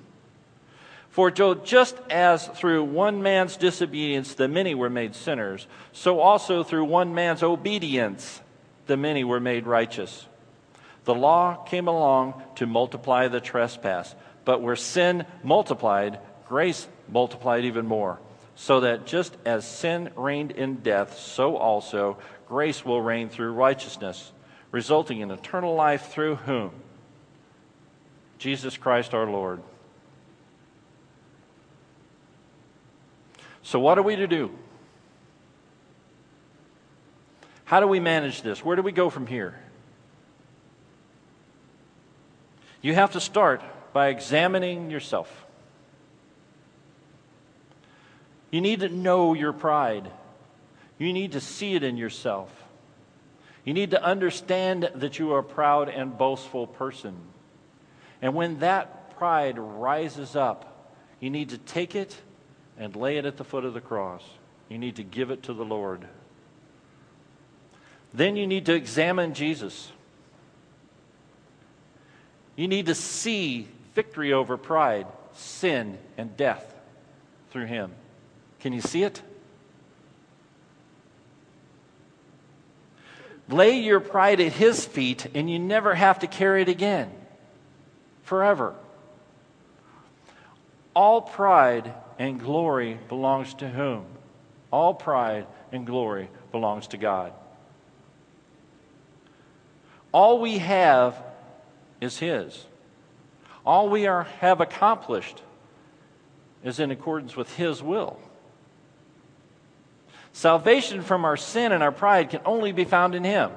For 1.09 1.31
just 1.31 1.97
as 2.11 2.47
through 2.49 2.85
one 2.85 3.23
man's 3.23 3.57
disobedience 3.57 4.35
the 4.35 4.49
many 4.49 4.75
were 4.75 4.91
made 4.91 5.15
sinners, 5.15 5.67
so 5.93 6.21
also 6.21 6.63
through 6.63 6.85
one 6.85 7.15
man's 7.15 7.43
obedience 7.43 8.43
the 8.89 8.97
many 8.97 9.23
were 9.23 9.39
made 9.39 9.67
righteous. 9.67 10.27
The 11.05 11.15
law 11.15 11.63
came 11.65 11.87
along 11.87 12.43
to 12.57 12.67
multiply 12.67 13.29
the 13.29 13.41
trespass, 13.41 14.15
but 14.45 14.61
where 14.61 14.77
sin 14.77 15.25
multiplied, 15.45 16.19
grace 16.47 16.89
multiplied 17.09 17.65
even 17.65 17.87
more 17.87 18.19
so 18.61 18.81
that 18.81 19.07
just 19.07 19.37
as 19.45 19.65
sin 19.65 20.11
reigned 20.17 20.51
in 20.51 20.75
death, 20.77 21.17
so 21.17 21.57
also 21.57 22.19
grace 22.49 22.85
will 22.85 23.01
reign 23.01 23.29
through 23.29 23.53
righteousness, 23.53 24.33
resulting 24.73 25.21
in 25.21 25.31
eternal 25.31 25.77
life 25.77 26.11
through 26.11 26.35
whom? 26.35 26.73
Jesus 28.39 28.77
Christ 28.77 29.15
our 29.15 29.31
Lord. 29.31 29.63
So, 33.63 33.79
what 33.79 33.97
are 33.97 34.03
we 34.03 34.17
to 34.17 34.27
do? 34.27 34.51
How 37.69 37.81
do 37.81 37.87
we 37.87 38.01
manage 38.01 38.41
this? 38.41 38.65
Where 38.65 38.77
do 38.77 38.83
we 38.83 38.93
go 38.93 39.11
from 39.11 39.27
here? 39.27 39.55
You 42.81 42.95
have 42.95 43.13
to 43.13 43.21
start 43.21 43.61
by 43.93 44.09
examining 44.09 44.91
yourself. 44.91 45.45
You 48.51 48.63
need 48.63 48.81
to 48.81 48.89
know 48.89 49.35
your 49.35 49.53
pride. 49.53 50.11
You 50.97 51.13
need 51.13 51.33
to 51.33 51.43
see 51.43 51.75
it 51.75 51.83
in 51.83 51.99
yourself. 51.99 52.51
You 53.67 53.75
need 53.75 53.91
to 53.91 54.03
understand 54.03 54.91
that 54.95 55.19
you 55.19 55.35
are 55.35 55.41
a 55.41 55.45
proud 55.45 55.91
and 55.91 56.17
boastful 56.17 56.69
person. 56.69 57.19
And 58.23 58.35
when 58.35 58.61
that 58.61 59.19
pride 59.19 59.59
rises 59.59 60.35
up, 60.35 60.95
you 61.21 61.29
need 61.29 61.51
to 61.51 61.59
take 61.59 61.95
it 61.95 62.17
and 62.79 62.97
lay 62.97 63.19
it 63.19 63.27
at 63.27 63.37
the 63.37 63.45
foot 63.45 63.67
of 63.67 63.75
the 63.75 63.83
cross. 63.83 64.23
You 64.71 64.79
need 64.79 64.97
to 64.97 65.05
give 65.05 65.31
it 65.31 65.43
to 65.43 65.53
the 65.53 65.67
Lord. 65.67 66.09
Then 68.13 68.37
you 68.37 68.47
need 68.47 68.67
to 68.67 68.75
examine 68.75 69.35
Jesus. 69.35 69.93
You 72.57 72.67
need 72.67 72.87
to 72.87 72.95
see 72.95 73.69
victory 73.95 74.33
over 74.33 74.57
pride, 74.57 75.07
sin, 75.35 75.99
and 76.17 76.37
death 76.37 76.75
through 77.51 77.67
Him. 77.67 77.93
Can 78.61 78.73
you 78.73 78.81
see 78.81 79.05
it? 79.05 79.23
Lay 83.49 83.79
your 83.79 84.01
pride 84.01 84.41
at 84.41 84.53
His 84.53 84.85
feet, 84.85 85.27
and 85.35 85.51
you 85.51 85.59
never 85.59 85.95
have 85.95 86.19
to 86.21 86.27
carry 86.27 86.63
it 86.63 86.69
again. 86.69 87.11
Forever. 88.25 88.75
All 90.95 91.23
pride 91.23 91.95
and 92.19 92.41
glory 92.41 92.99
belongs 93.09 93.55
to 93.55 93.69
whom? 93.69 94.05
All 94.71 94.95
pride 94.95 95.47
and 95.71 95.87
glory 95.87 96.29
belongs 96.51 96.89
to 96.89 96.97
God. 96.97 97.33
All 100.13 100.41
we 100.41 100.59
have 100.59 101.23
is 102.01 102.19
His. 102.19 102.65
All 103.65 103.89
we 103.89 104.07
are, 104.07 104.25
have 104.41 104.61
accomplished 104.61 105.43
is 106.65 106.81
in 106.81 106.91
accordance 106.91 107.37
with 107.37 107.55
His 107.57 107.83
will. 107.83 108.19
Salvation 110.33 111.03
from 111.03 111.25
our 111.25 111.37
sin 111.37 111.73
and 111.73 111.83
our 111.83 111.93
pride 111.93 112.31
can 112.31 112.41
only 112.45 112.73
be 112.73 112.85
found 112.85 113.15
in 113.15 113.25
Him. 113.25 113.51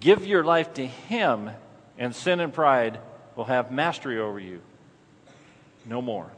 Give 0.00 0.26
your 0.26 0.44
life 0.44 0.74
to 0.74 0.86
Him, 0.86 1.50
and 1.98 2.14
sin 2.14 2.40
and 2.40 2.52
pride 2.52 3.00
will 3.34 3.46
have 3.46 3.70
mastery 3.70 4.18
over 4.18 4.38
you. 4.38 4.60
No 5.84 6.02
more. 6.02 6.30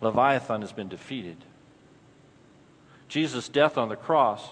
Leviathan 0.00 0.60
has 0.60 0.72
been 0.72 0.88
defeated. 0.88 1.36
Jesus' 3.08 3.48
death 3.48 3.78
on 3.78 3.88
the 3.88 3.96
cross 3.96 4.46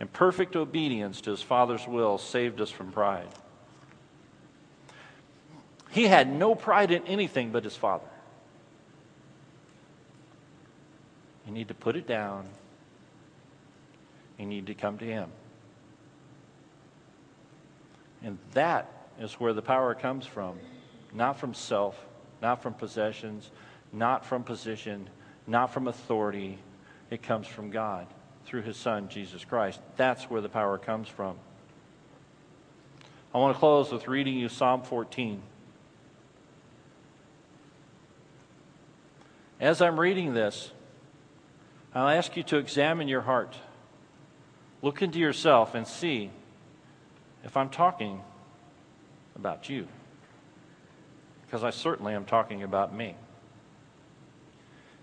and 0.00 0.10
perfect 0.10 0.56
obedience 0.56 1.20
to 1.20 1.30
his 1.30 1.42
Father's 1.42 1.86
will 1.86 2.16
saved 2.16 2.60
us 2.60 2.70
from 2.70 2.90
pride. 2.90 3.28
He 5.90 6.06
had 6.06 6.32
no 6.32 6.54
pride 6.54 6.90
in 6.90 7.06
anything 7.06 7.52
but 7.52 7.64
his 7.64 7.76
Father. 7.76 8.06
You 11.46 11.52
need 11.52 11.68
to 11.68 11.74
put 11.74 11.96
it 11.96 12.06
down. 12.06 12.46
You 14.38 14.46
need 14.46 14.66
to 14.68 14.74
come 14.74 14.96
to 14.98 15.04
him. 15.04 15.28
And 18.22 18.38
that 18.52 18.90
is 19.20 19.34
where 19.34 19.52
the 19.52 19.62
power 19.62 19.94
comes 19.94 20.24
from. 20.24 20.58
Not 21.12 21.38
from 21.38 21.52
self, 21.52 21.96
not 22.40 22.62
from 22.62 22.72
possessions, 22.72 23.50
not 23.92 24.24
from 24.24 24.44
position, 24.44 25.10
not 25.46 25.74
from 25.74 25.88
authority. 25.88 26.58
It 27.10 27.22
comes 27.22 27.46
from 27.46 27.70
God 27.70 28.06
through 28.50 28.62
his 28.62 28.76
Son, 28.76 29.08
Jesus 29.08 29.44
Christ. 29.44 29.80
That's 29.96 30.24
where 30.24 30.40
the 30.40 30.48
power 30.48 30.76
comes 30.76 31.06
from. 31.06 31.36
I 33.32 33.38
want 33.38 33.54
to 33.54 33.60
close 33.60 33.92
with 33.92 34.08
reading 34.08 34.34
you 34.34 34.48
Psalm 34.48 34.82
14. 34.82 35.40
As 39.60 39.80
I'm 39.80 40.00
reading 40.00 40.34
this, 40.34 40.72
I'll 41.94 42.08
ask 42.08 42.36
you 42.36 42.42
to 42.44 42.56
examine 42.56 43.06
your 43.06 43.20
heart. 43.20 43.54
Look 44.82 45.00
into 45.00 45.20
yourself 45.20 45.76
and 45.76 45.86
see 45.86 46.30
if 47.44 47.56
I'm 47.56 47.68
talking 47.68 48.20
about 49.36 49.68
you. 49.68 49.86
Because 51.46 51.62
I 51.62 51.70
certainly 51.70 52.14
am 52.14 52.24
talking 52.24 52.64
about 52.64 52.92
me. 52.92 53.14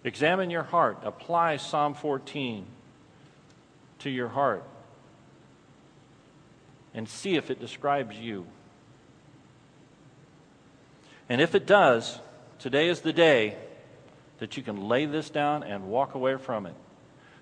Examine 0.04 0.50
your 0.50 0.64
heart. 0.64 0.98
Apply 1.04 1.56
Psalm 1.56 1.94
14 1.94 2.66
to 4.00 4.10
your 4.10 4.30
heart 4.30 4.64
and 6.94 7.08
see 7.08 7.36
if 7.36 7.52
it 7.52 7.60
describes 7.60 8.18
you. 8.18 8.46
And 11.30 11.42
if 11.42 11.56
it 11.56 11.66
does, 11.66 12.20
today 12.60 12.90
is 12.90 13.02
the 13.02 13.14
day 13.14 13.58
that 14.40 14.58
you 14.58 14.64
can 14.64 14.88
lay 14.88 15.06
this 15.06 15.30
down 15.30 15.64
and 15.64 15.88
walk 15.88 16.16
away 16.16 16.38
from 16.38 16.66
it, 16.66 16.76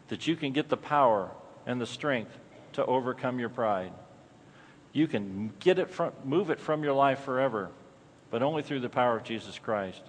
that 0.07 0.27
you 0.27 0.35
can 0.35 0.51
get 0.51 0.69
the 0.69 0.77
power 0.77 1.31
and 1.65 1.79
the 1.79 1.85
strength 1.85 2.37
to 2.73 2.85
overcome 2.85 3.39
your 3.39 3.49
pride. 3.49 3.91
You 4.91 5.07
can 5.07 5.51
get 5.59 5.77
it 5.77 5.89
from, 5.89 6.13
move 6.23 6.49
it 6.49 6.59
from 6.59 6.83
your 6.83 6.93
life 6.93 7.19
forever, 7.19 7.69
but 8.31 8.41
only 8.41 8.63
through 8.63 8.79
the 8.79 8.89
power 8.89 9.17
of 9.17 9.23
Jesus 9.23 9.59
Christ. 9.59 10.01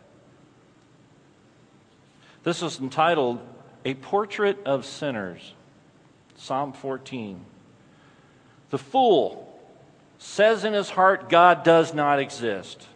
This 2.45 2.63
is 2.63 2.79
entitled 2.79 3.41
A 3.85 3.95
Portrait 3.95 4.59
of 4.65 4.87
Sinners. 4.87 5.55
Psalm 6.37 6.73
14. 6.73 7.45
The 8.71 8.79
fool 8.79 9.61
says 10.19 10.65
in 10.65 10.73
his 10.73 10.91
heart, 10.91 11.29
God 11.29 11.63
does 11.65 11.95
not 11.95 12.19
exist. 12.19 12.87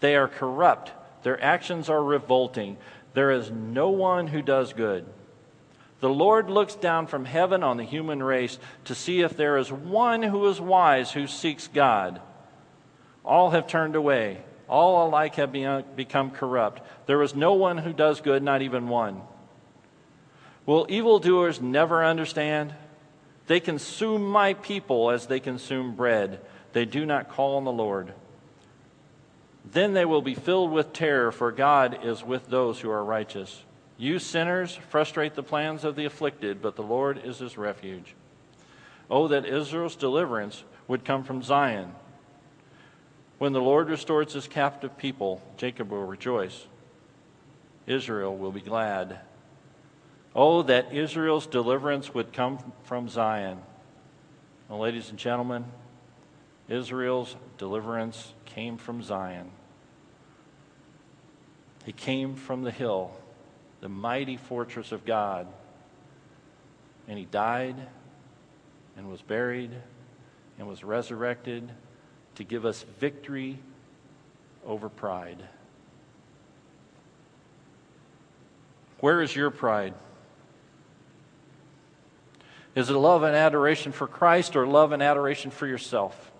They 0.00 0.16
are 0.16 0.28
corrupt, 0.28 0.92
their 1.22 1.42
actions 1.42 1.88
are 1.88 2.02
revolting. 2.02 2.76
There 3.14 3.30
is 3.30 3.50
no 3.50 3.90
one 3.90 4.26
who 4.26 4.42
does 4.42 4.72
good. 4.72 5.06
The 6.00 6.10
Lord 6.10 6.50
looks 6.50 6.74
down 6.74 7.06
from 7.06 7.24
heaven 7.24 7.62
on 7.62 7.76
the 7.76 7.84
human 7.84 8.22
race 8.22 8.58
to 8.86 8.94
see 8.94 9.20
if 9.20 9.36
there 9.36 9.56
is 9.56 9.72
one 9.72 10.22
who 10.22 10.46
is 10.48 10.60
wise 10.60 11.12
who 11.12 11.26
seeks 11.26 11.68
God. 11.68 12.20
All 13.24 13.50
have 13.50 13.66
turned 13.66 13.96
away, 13.96 14.42
all 14.68 15.08
alike 15.08 15.36
have 15.36 15.52
become 15.96 16.30
corrupt. 16.32 16.82
There 17.06 17.22
is 17.22 17.34
no 17.34 17.54
one 17.54 17.78
who 17.78 17.92
does 17.92 18.20
good, 18.20 18.42
not 18.42 18.60
even 18.60 18.88
one. 18.88 19.22
Will 20.66 20.86
evildoers 20.88 21.60
never 21.60 22.04
understand? 22.04 22.74
They 23.46 23.60
consume 23.60 24.24
my 24.24 24.54
people 24.54 25.10
as 25.10 25.26
they 25.26 25.40
consume 25.40 25.94
bread. 25.94 26.40
They 26.72 26.84
do 26.84 27.04
not 27.04 27.28
call 27.28 27.56
on 27.56 27.64
the 27.64 27.72
Lord. 27.72 28.14
Then 29.70 29.92
they 29.92 30.04
will 30.04 30.22
be 30.22 30.34
filled 30.34 30.72
with 30.72 30.92
terror, 30.92 31.32
for 31.32 31.52
God 31.52 31.98
is 32.02 32.24
with 32.24 32.48
those 32.48 32.80
who 32.80 32.90
are 32.90 33.04
righteous. 33.04 33.64
You 33.96 34.18
sinners 34.18 34.74
frustrate 34.88 35.34
the 35.34 35.42
plans 35.42 35.84
of 35.84 35.96
the 35.96 36.04
afflicted, 36.04 36.60
but 36.60 36.76
the 36.76 36.82
Lord 36.82 37.20
is 37.24 37.38
his 37.38 37.56
refuge. 37.56 38.14
Oh, 39.10 39.28
that 39.28 39.46
Israel's 39.46 39.96
deliverance 39.96 40.64
would 40.88 41.04
come 41.04 41.24
from 41.24 41.42
Zion. 41.42 41.94
When 43.38 43.52
the 43.52 43.60
Lord 43.60 43.88
restores 43.88 44.32
his 44.32 44.48
captive 44.48 44.96
people, 44.96 45.42
Jacob 45.56 45.90
will 45.90 46.04
rejoice. 46.04 46.66
Israel 47.86 48.36
will 48.36 48.52
be 48.52 48.60
glad. 48.60 49.20
Oh, 50.34 50.62
that 50.62 50.92
Israel's 50.92 51.46
deliverance 51.46 52.12
would 52.12 52.32
come 52.32 52.58
from 52.84 53.08
Zion. 53.08 53.58
Well, 54.68 54.80
ladies 54.80 55.10
and 55.10 55.18
gentlemen, 55.18 55.64
Israel's 56.68 57.36
deliverance 57.56 58.32
came 58.44 58.76
from 58.76 59.02
Zion. 59.02 59.50
He 61.84 61.92
came 61.92 62.34
from 62.34 62.62
the 62.62 62.70
hill, 62.70 63.12
the 63.80 63.88
mighty 63.88 64.36
fortress 64.36 64.90
of 64.90 65.04
God. 65.04 65.46
And 67.06 67.18
he 67.18 67.26
died 67.26 67.76
and 68.96 69.10
was 69.10 69.20
buried 69.22 69.70
and 70.58 70.66
was 70.66 70.82
resurrected 70.82 71.70
to 72.36 72.44
give 72.44 72.64
us 72.64 72.84
victory 72.98 73.58
over 74.66 74.88
pride. 74.88 75.44
Where 79.00 79.20
is 79.20 79.36
your 79.36 79.50
pride? 79.50 79.94
Is 82.74 82.90
it 82.90 82.94
love 82.94 83.22
and 83.22 83.36
adoration 83.36 83.92
for 83.92 84.06
Christ 84.06 84.56
or 84.56 84.66
love 84.66 84.92
and 84.92 85.02
adoration 85.02 85.50
for 85.50 85.66
yourself? 85.66 86.32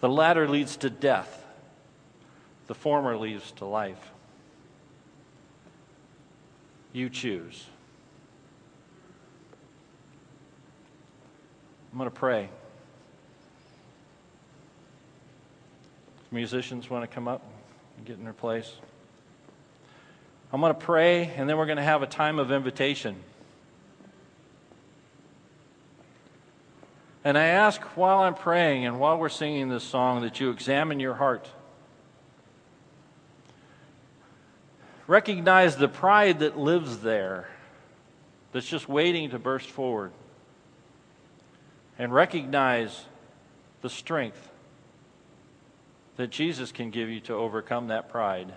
The 0.00 0.08
latter 0.08 0.48
leads 0.48 0.76
to 0.78 0.90
death, 0.90 1.44
the 2.66 2.74
former 2.74 3.16
leads 3.16 3.50
to 3.52 3.64
life. 3.64 4.12
You 6.92 7.10
choose. 7.10 7.66
I'm 11.92 11.98
going 11.98 12.10
to 12.10 12.16
pray. 12.16 12.48
Musicians 16.30 16.90
want 16.90 17.08
to 17.08 17.14
come 17.14 17.28
up 17.28 17.42
and 17.96 18.06
get 18.06 18.18
in 18.18 18.24
their 18.24 18.32
place. 18.32 18.70
I'm 20.52 20.60
going 20.60 20.74
to 20.74 20.80
pray, 20.80 21.32
and 21.36 21.48
then 21.48 21.56
we're 21.56 21.66
going 21.66 21.78
to 21.78 21.82
have 21.82 22.02
a 22.02 22.06
time 22.06 22.38
of 22.38 22.52
invitation. 22.52 23.16
And 27.26 27.36
I 27.36 27.46
ask 27.46 27.82
while 27.96 28.20
I'm 28.20 28.36
praying 28.36 28.86
and 28.86 29.00
while 29.00 29.18
we're 29.18 29.28
singing 29.28 29.68
this 29.68 29.82
song 29.82 30.22
that 30.22 30.38
you 30.38 30.50
examine 30.50 31.00
your 31.00 31.14
heart. 31.14 31.50
Recognize 35.08 35.74
the 35.74 35.88
pride 35.88 36.38
that 36.38 36.56
lives 36.56 36.98
there, 36.98 37.48
that's 38.52 38.68
just 38.68 38.88
waiting 38.88 39.30
to 39.30 39.40
burst 39.40 39.68
forward. 39.68 40.12
And 41.98 42.14
recognize 42.14 43.06
the 43.82 43.90
strength 43.90 44.48
that 46.18 46.30
Jesus 46.30 46.70
can 46.70 46.90
give 46.90 47.08
you 47.08 47.18
to 47.22 47.34
overcome 47.34 47.88
that 47.88 48.08
pride 48.08 48.54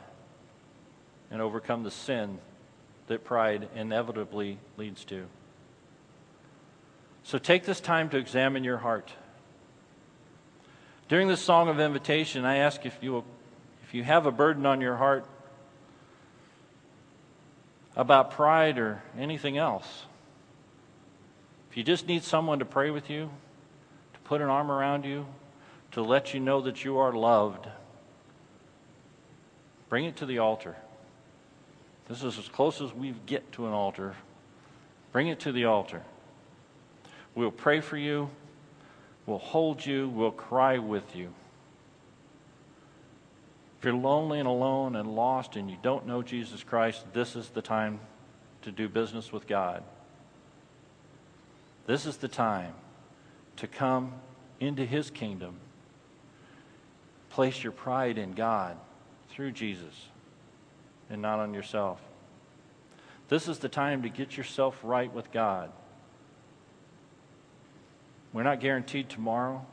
and 1.32 1.42
overcome 1.42 1.82
the 1.82 1.90
sin 1.90 2.38
that 3.08 3.24
pride 3.24 3.68
inevitably 3.74 4.60
leads 4.78 5.04
to. 5.06 5.26
So 7.30 7.38
take 7.38 7.64
this 7.64 7.80
time 7.80 8.10
to 8.10 8.18
examine 8.18 8.64
your 8.64 8.80
heart. 8.80 9.12
During 11.10 11.28
this 11.28 11.40
song 11.40 11.70
of 11.70 11.80
invitation, 11.80 12.44
I 12.44 12.56
ask 12.56 12.88
if 12.88 12.98
you, 13.02 13.24
if 13.84 13.94
you 13.94 14.04
have 14.04 14.26
a 14.26 14.32
burden 14.32 14.66
on 14.66 14.82
your 14.82 14.96
heart 14.96 15.28
about 17.96 18.32
pride 18.32 18.80
or 18.80 19.04
anything 19.16 19.60
else, 19.60 20.06
if 21.70 21.78
you 21.78 21.84
just 21.84 22.08
need 22.08 22.24
someone 22.24 22.58
to 22.58 22.66
pray 22.66 22.90
with 22.90 23.12
you, 23.12 23.30
to 24.14 24.20
put 24.22 24.42
an 24.42 24.50
arm 24.50 24.72
around 24.72 25.06
you, 25.06 25.28
to 25.92 26.02
let 26.02 26.34
you 26.34 26.40
know 26.40 26.62
that 26.62 26.84
you 26.84 26.98
are 26.98 27.14
loved, 27.14 27.68
bring 29.88 30.06
it 30.06 30.16
to 30.16 30.26
the 30.26 30.40
altar. 30.40 30.76
This 32.08 32.24
is 32.24 32.40
as 32.40 32.48
close 32.48 32.82
as 32.82 32.92
we 32.92 33.14
get 33.28 33.52
to 33.52 33.68
an 33.68 33.74
altar. 33.74 34.16
Bring 35.12 35.28
it 35.28 35.42
to 35.42 35.52
the 35.52 35.66
altar. 35.66 36.02
We'll 37.40 37.52
pray 37.52 37.80
for 37.80 37.96
you. 37.96 38.30
We'll 39.26 39.38
hold 39.38 39.86
you. 39.86 40.10
We'll 40.10 40.30
cry 40.30 40.78
with 40.78 41.16
you. 41.16 41.30
If 43.78 43.86
you're 43.86 43.94
lonely 43.94 44.40
and 44.40 44.48
alone 44.48 44.98
and 44.98 45.16
lost 45.16 45.56
and 45.56 45.72
you 45.72 45.78
don't 45.82 46.06
know 46.06 46.22
Jesus 46.22 46.64
Christ, 46.64 47.06
this 47.14 47.38
is 47.38 47.48
the 47.48 47.62
time 47.62 48.02
to 48.64 48.74
do 48.74 48.90
business 48.90 49.32
with 49.32 49.48
God. 49.48 49.86
This 51.88 52.06
is 52.06 52.18
the 52.18 52.28
time 52.28 52.74
to 53.56 53.68
come 53.68 54.16
into 54.60 54.86
His 54.86 55.10
kingdom. 55.10 55.56
Place 57.30 57.64
your 57.64 57.72
pride 57.72 58.18
in 58.18 58.34
God 58.34 58.76
through 59.30 59.52
Jesus 59.52 60.10
and 61.10 61.22
not 61.22 61.40
on 61.40 61.54
yourself. 61.54 62.02
This 63.30 63.48
is 63.48 63.60
the 63.60 63.70
time 63.70 64.02
to 64.02 64.10
get 64.10 64.36
yourself 64.36 64.78
right 64.84 65.14
with 65.14 65.32
God. 65.32 65.72
We're 68.32 68.44
not 68.44 68.60
guaranteed 68.60 69.10
tomorrow. 69.10 69.66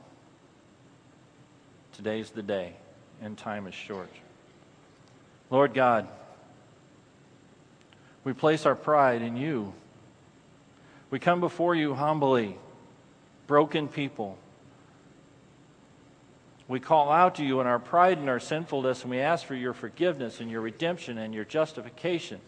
Today's 1.93 2.31
the 2.31 2.43
day, 2.43 2.75
and 3.21 3.37
time 3.37 3.67
is 3.67 3.75
short. 3.75 4.11
Lord 5.51 5.75
God, 5.75 6.09
we 8.25 8.33
place 8.33 8.67
our 8.67 8.75
pride 8.75 9.23
in 9.23 9.37
you. 9.37 9.73
We 11.11 11.19
come 11.19 11.41
before 11.41 11.75
you 11.75 11.95
humbly, 11.95 12.57
broken 13.47 13.89
people. 13.89 14.39
We 16.69 16.81
call 16.81 17.13
out 17.13 17.37
to 17.37 17.45
you 17.45 17.61
in 17.61 17.67
our 17.67 17.79
pride 17.79 18.19
and 18.19 18.29
our 18.29 18.41
sinfulness, 18.41 19.03
and 19.03 19.11
we 19.11 19.21
ask 19.21 19.47
for 19.47 19.55
your 19.55 19.73
forgiveness 19.73 20.41
and 20.41 20.51
your 20.51 20.61
redemption 20.61 21.17
and 21.19 21.33
your 21.33 21.45
justification. 21.45 22.41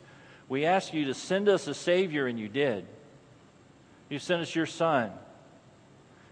We 0.48 0.64
ask 0.64 0.92
you 0.92 1.04
to 1.04 1.14
send 1.14 1.48
us 1.48 1.68
a 1.68 1.74
Savior, 1.74 2.26
and 2.26 2.38
you 2.38 2.48
did. 2.48 2.84
You 4.08 4.18
sent 4.18 4.42
us 4.42 4.54
your 4.54 4.66
Son, 4.66 5.12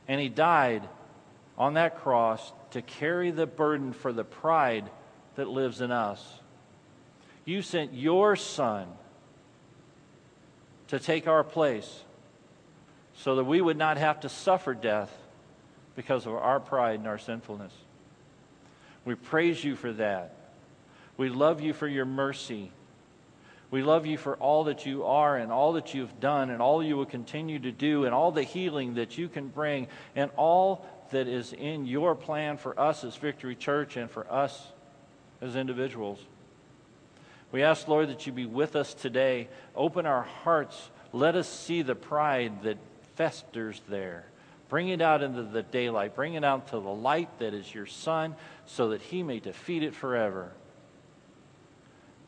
and 0.09 0.21
He 0.21 0.29
died 0.29 0.89
on 1.59 1.75
that 1.75 1.99
cross 1.99 2.53
to 2.73 2.83
carry 2.83 3.31
the 3.31 3.47
burden 3.47 3.93
for 3.93 4.13
the 4.13 4.25
pride 4.25 4.91
that 5.37 5.49
lives 5.49 5.81
in 5.81 5.91
us. 5.91 6.41
You 7.45 7.63
sent 7.63 7.95
your 7.95 8.37
Son 8.37 8.89
to 10.89 10.99
take 10.99 11.27
our 11.27 11.45
place 11.45 12.05
so 13.15 13.37
that 13.37 13.45
we 13.45 13.61
would 13.61 13.77
not 13.77 13.97
have 13.97 14.21
to 14.21 14.29
suffer 14.29 14.75
death 14.75 15.17
because 15.95 16.27
of 16.27 16.35
our 16.35 16.61
pride 16.61 16.99
and 16.99 17.09
our 17.09 17.19
sinfulness. 17.19 17.73
We 19.05 19.15
praise 19.15 19.65
you 19.65 19.77
for 19.77 19.93
that. 19.95 20.35
We 21.17 21.31
love 21.31 21.61
you 21.61 21.73
for 21.73 21.89
your 21.89 22.05
mercy. 22.05 22.71
We 23.71 23.83
love 23.83 24.07
you 24.07 24.17
for 24.17 24.37
all 24.37 24.65
that 24.65 24.87
you 24.87 25.05
are 25.05 25.37
and 25.37 25.51
all 25.51 25.73
that 25.73 25.93
you've 25.93 26.21
done 26.21 26.51
and 26.51 26.63
all 26.63 26.83
you 26.83 26.97
will 26.97 27.07
continue 27.07 27.59
to 27.59 27.73
do 27.73 28.05
and 28.05 28.15
all 28.15 28.31
the 28.31 28.43
healing 28.43 28.95
that 28.95 29.19
you 29.19 29.29
can 29.29 29.49
bring 29.49 29.89
and 30.15 30.31
all 30.37 30.87
that 31.11 31.27
is 31.27 31.53
in 31.53 31.87
your 31.87 32.15
plan 32.15 32.57
for 32.57 32.79
us 32.79 33.03
as 33.05 33.17
Victory 33.17 33.57
Church 33.57 33.97
and 33.97 34.11
for 34.11 34.31
us 34.33 34.69
as 35.41 35.57
individuals. 35.57 36.21
We 37.53 37.63
ask, 37.63 37.87
Lord, 37.89 38.09
that 38.09 38.27
you 38.27 38.33
be 38.33 38.47
with 38.47 38.77
us 38.77 38.95
today. 38.95 39.49
Open 39.75 40.07
our 40.07 40.23
hearts. 40.23 40.91
Let 41.13 41.37
us 41.37 41.49
see 41.49 41.83
the 41.83 41.95
pride 41.95 42.63
that 42.63 42.79
festers 43.15 43.81
there. 43.89 44.27
Bring 44.69 44.89
it 44.89 45.01
out 45.01 45.23
into 45.23 45.43
the 45.45 45.63
daylight. 45.63 46.15
Bring 46.15 46.35
it 46.35 46.45
out 46.45 46.69
to 46.69 46.81
the 46.81 46.81
light 46.81 47.39
that 47.39 47.55
is 47.55 47.73
your 47.73 47.87
Son 47.87 48.35
so 48.65 48.91
that 48.91 49.01
he 49.01 49.23
may 49.23 49.39
defeat 49.39 49.83
it 49.83 49.95
forever. 49.95 50.53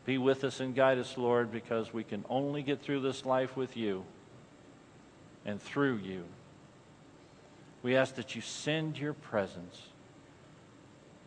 Be 0.08 0.16
with 0.16 0.42
us 0.42 0.60
and 0.60 0.74
guide 0.74 0.96
us, 0.96 1.18
Lord, 1.18 1.52
because 1.52 1.92
we 1.92 2.02
can 2.02 2.24
only 2.30 2.62
get 2.62 2.80
through 2.80 3.00
this 3.00 3.26
life 3.26 3.58
with 3.58 3.76
you 3.76 4.06
and 5.44 5.60
through 5.60 5.96
you. 5.96 6.24
We 7.82 7.94
ask 7.94 8.14
that 8.14 8.34
you 8.34 8.40
send 8.40 8.96
your 8.96 9.12
presence. 9.12 9.82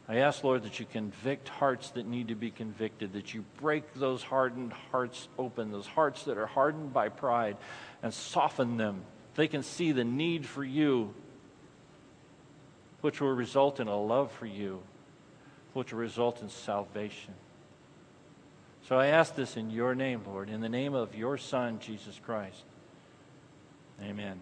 I 0.09 0.15
ask, 0.15 0.43
Lord, 0.43 0.63
that 0.63 0.79
you 0.79 0.87
convict 0.87 1.47
hearts 1.47 1.91
that 1.91 2.07
need 2.07 2.29
to 2.29 2.35
be 2.35 2.49
convicted, 2.49 3.13
that 3.13 3.35
you 3.35 3.45
break 3.57 3.93
those 3.93 4.23
hardened 4.23 4.73
hearts 4.89 5.27
open, 5.37 5.71
those 5.71 5.85
hearts 5.85 6.23
that 6.23 6.39
are 6.39 6.47
hardened 6.47 6.91
by 6.91 7.09
pride, 7.09 7.57
and 8.01 8.11
soften 8.11 8.77
them 8.77 9.03
they 9.35 9.47
can 9.47 9.61
see 9.61 9.91
the 9.91 10.03
need 10.03 10.43
for 10.43 10.63
you, 10.63 11.13
which 13.01 13.21
will 13.21 13.31
result 13.31 13.79
in 13.79 13.87
a 13.87 14.01
love 14.01 14.31
for 14.31 14.47
you, 14.47 14.81
which 15.73 15.93
will 15.93 15.99
result 15.99 16.41
in 16.41 16.49
salvation. 16.49 17.35
So 18.91 18.99
I 18.99 19.07
ask 19.07 19.35
this 19.35 19.55
in 19.55 19.69
your 19.69 19.95
name, 19.95 20.21
Lord, 20.27 20.49
in 20.49 20.59
the 20.59 20.67
name 20.67 20.93
of 20.93 21.15
your 21.15 21.37
Son, 21.37 21.79
Jesus 21.79 22.19
Christ. 22.25 22.65
Amen. 24.03 24.37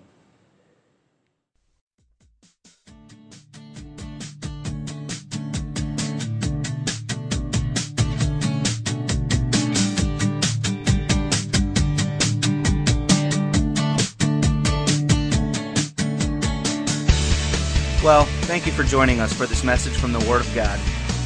Well, 18.03 18.25
thank 18.47 18.65
you 18.65 18.71
for 18.71 18.81
joining 18.81 19.19
us 19.19 19.31
for 19.31 19.45
this 19.45 19.63
message 19.63 19.93
from 19.93 20.11
the 20.11 20.19
Word 20.27 20.41
of 20.41 20.55
God. 20.55 20.79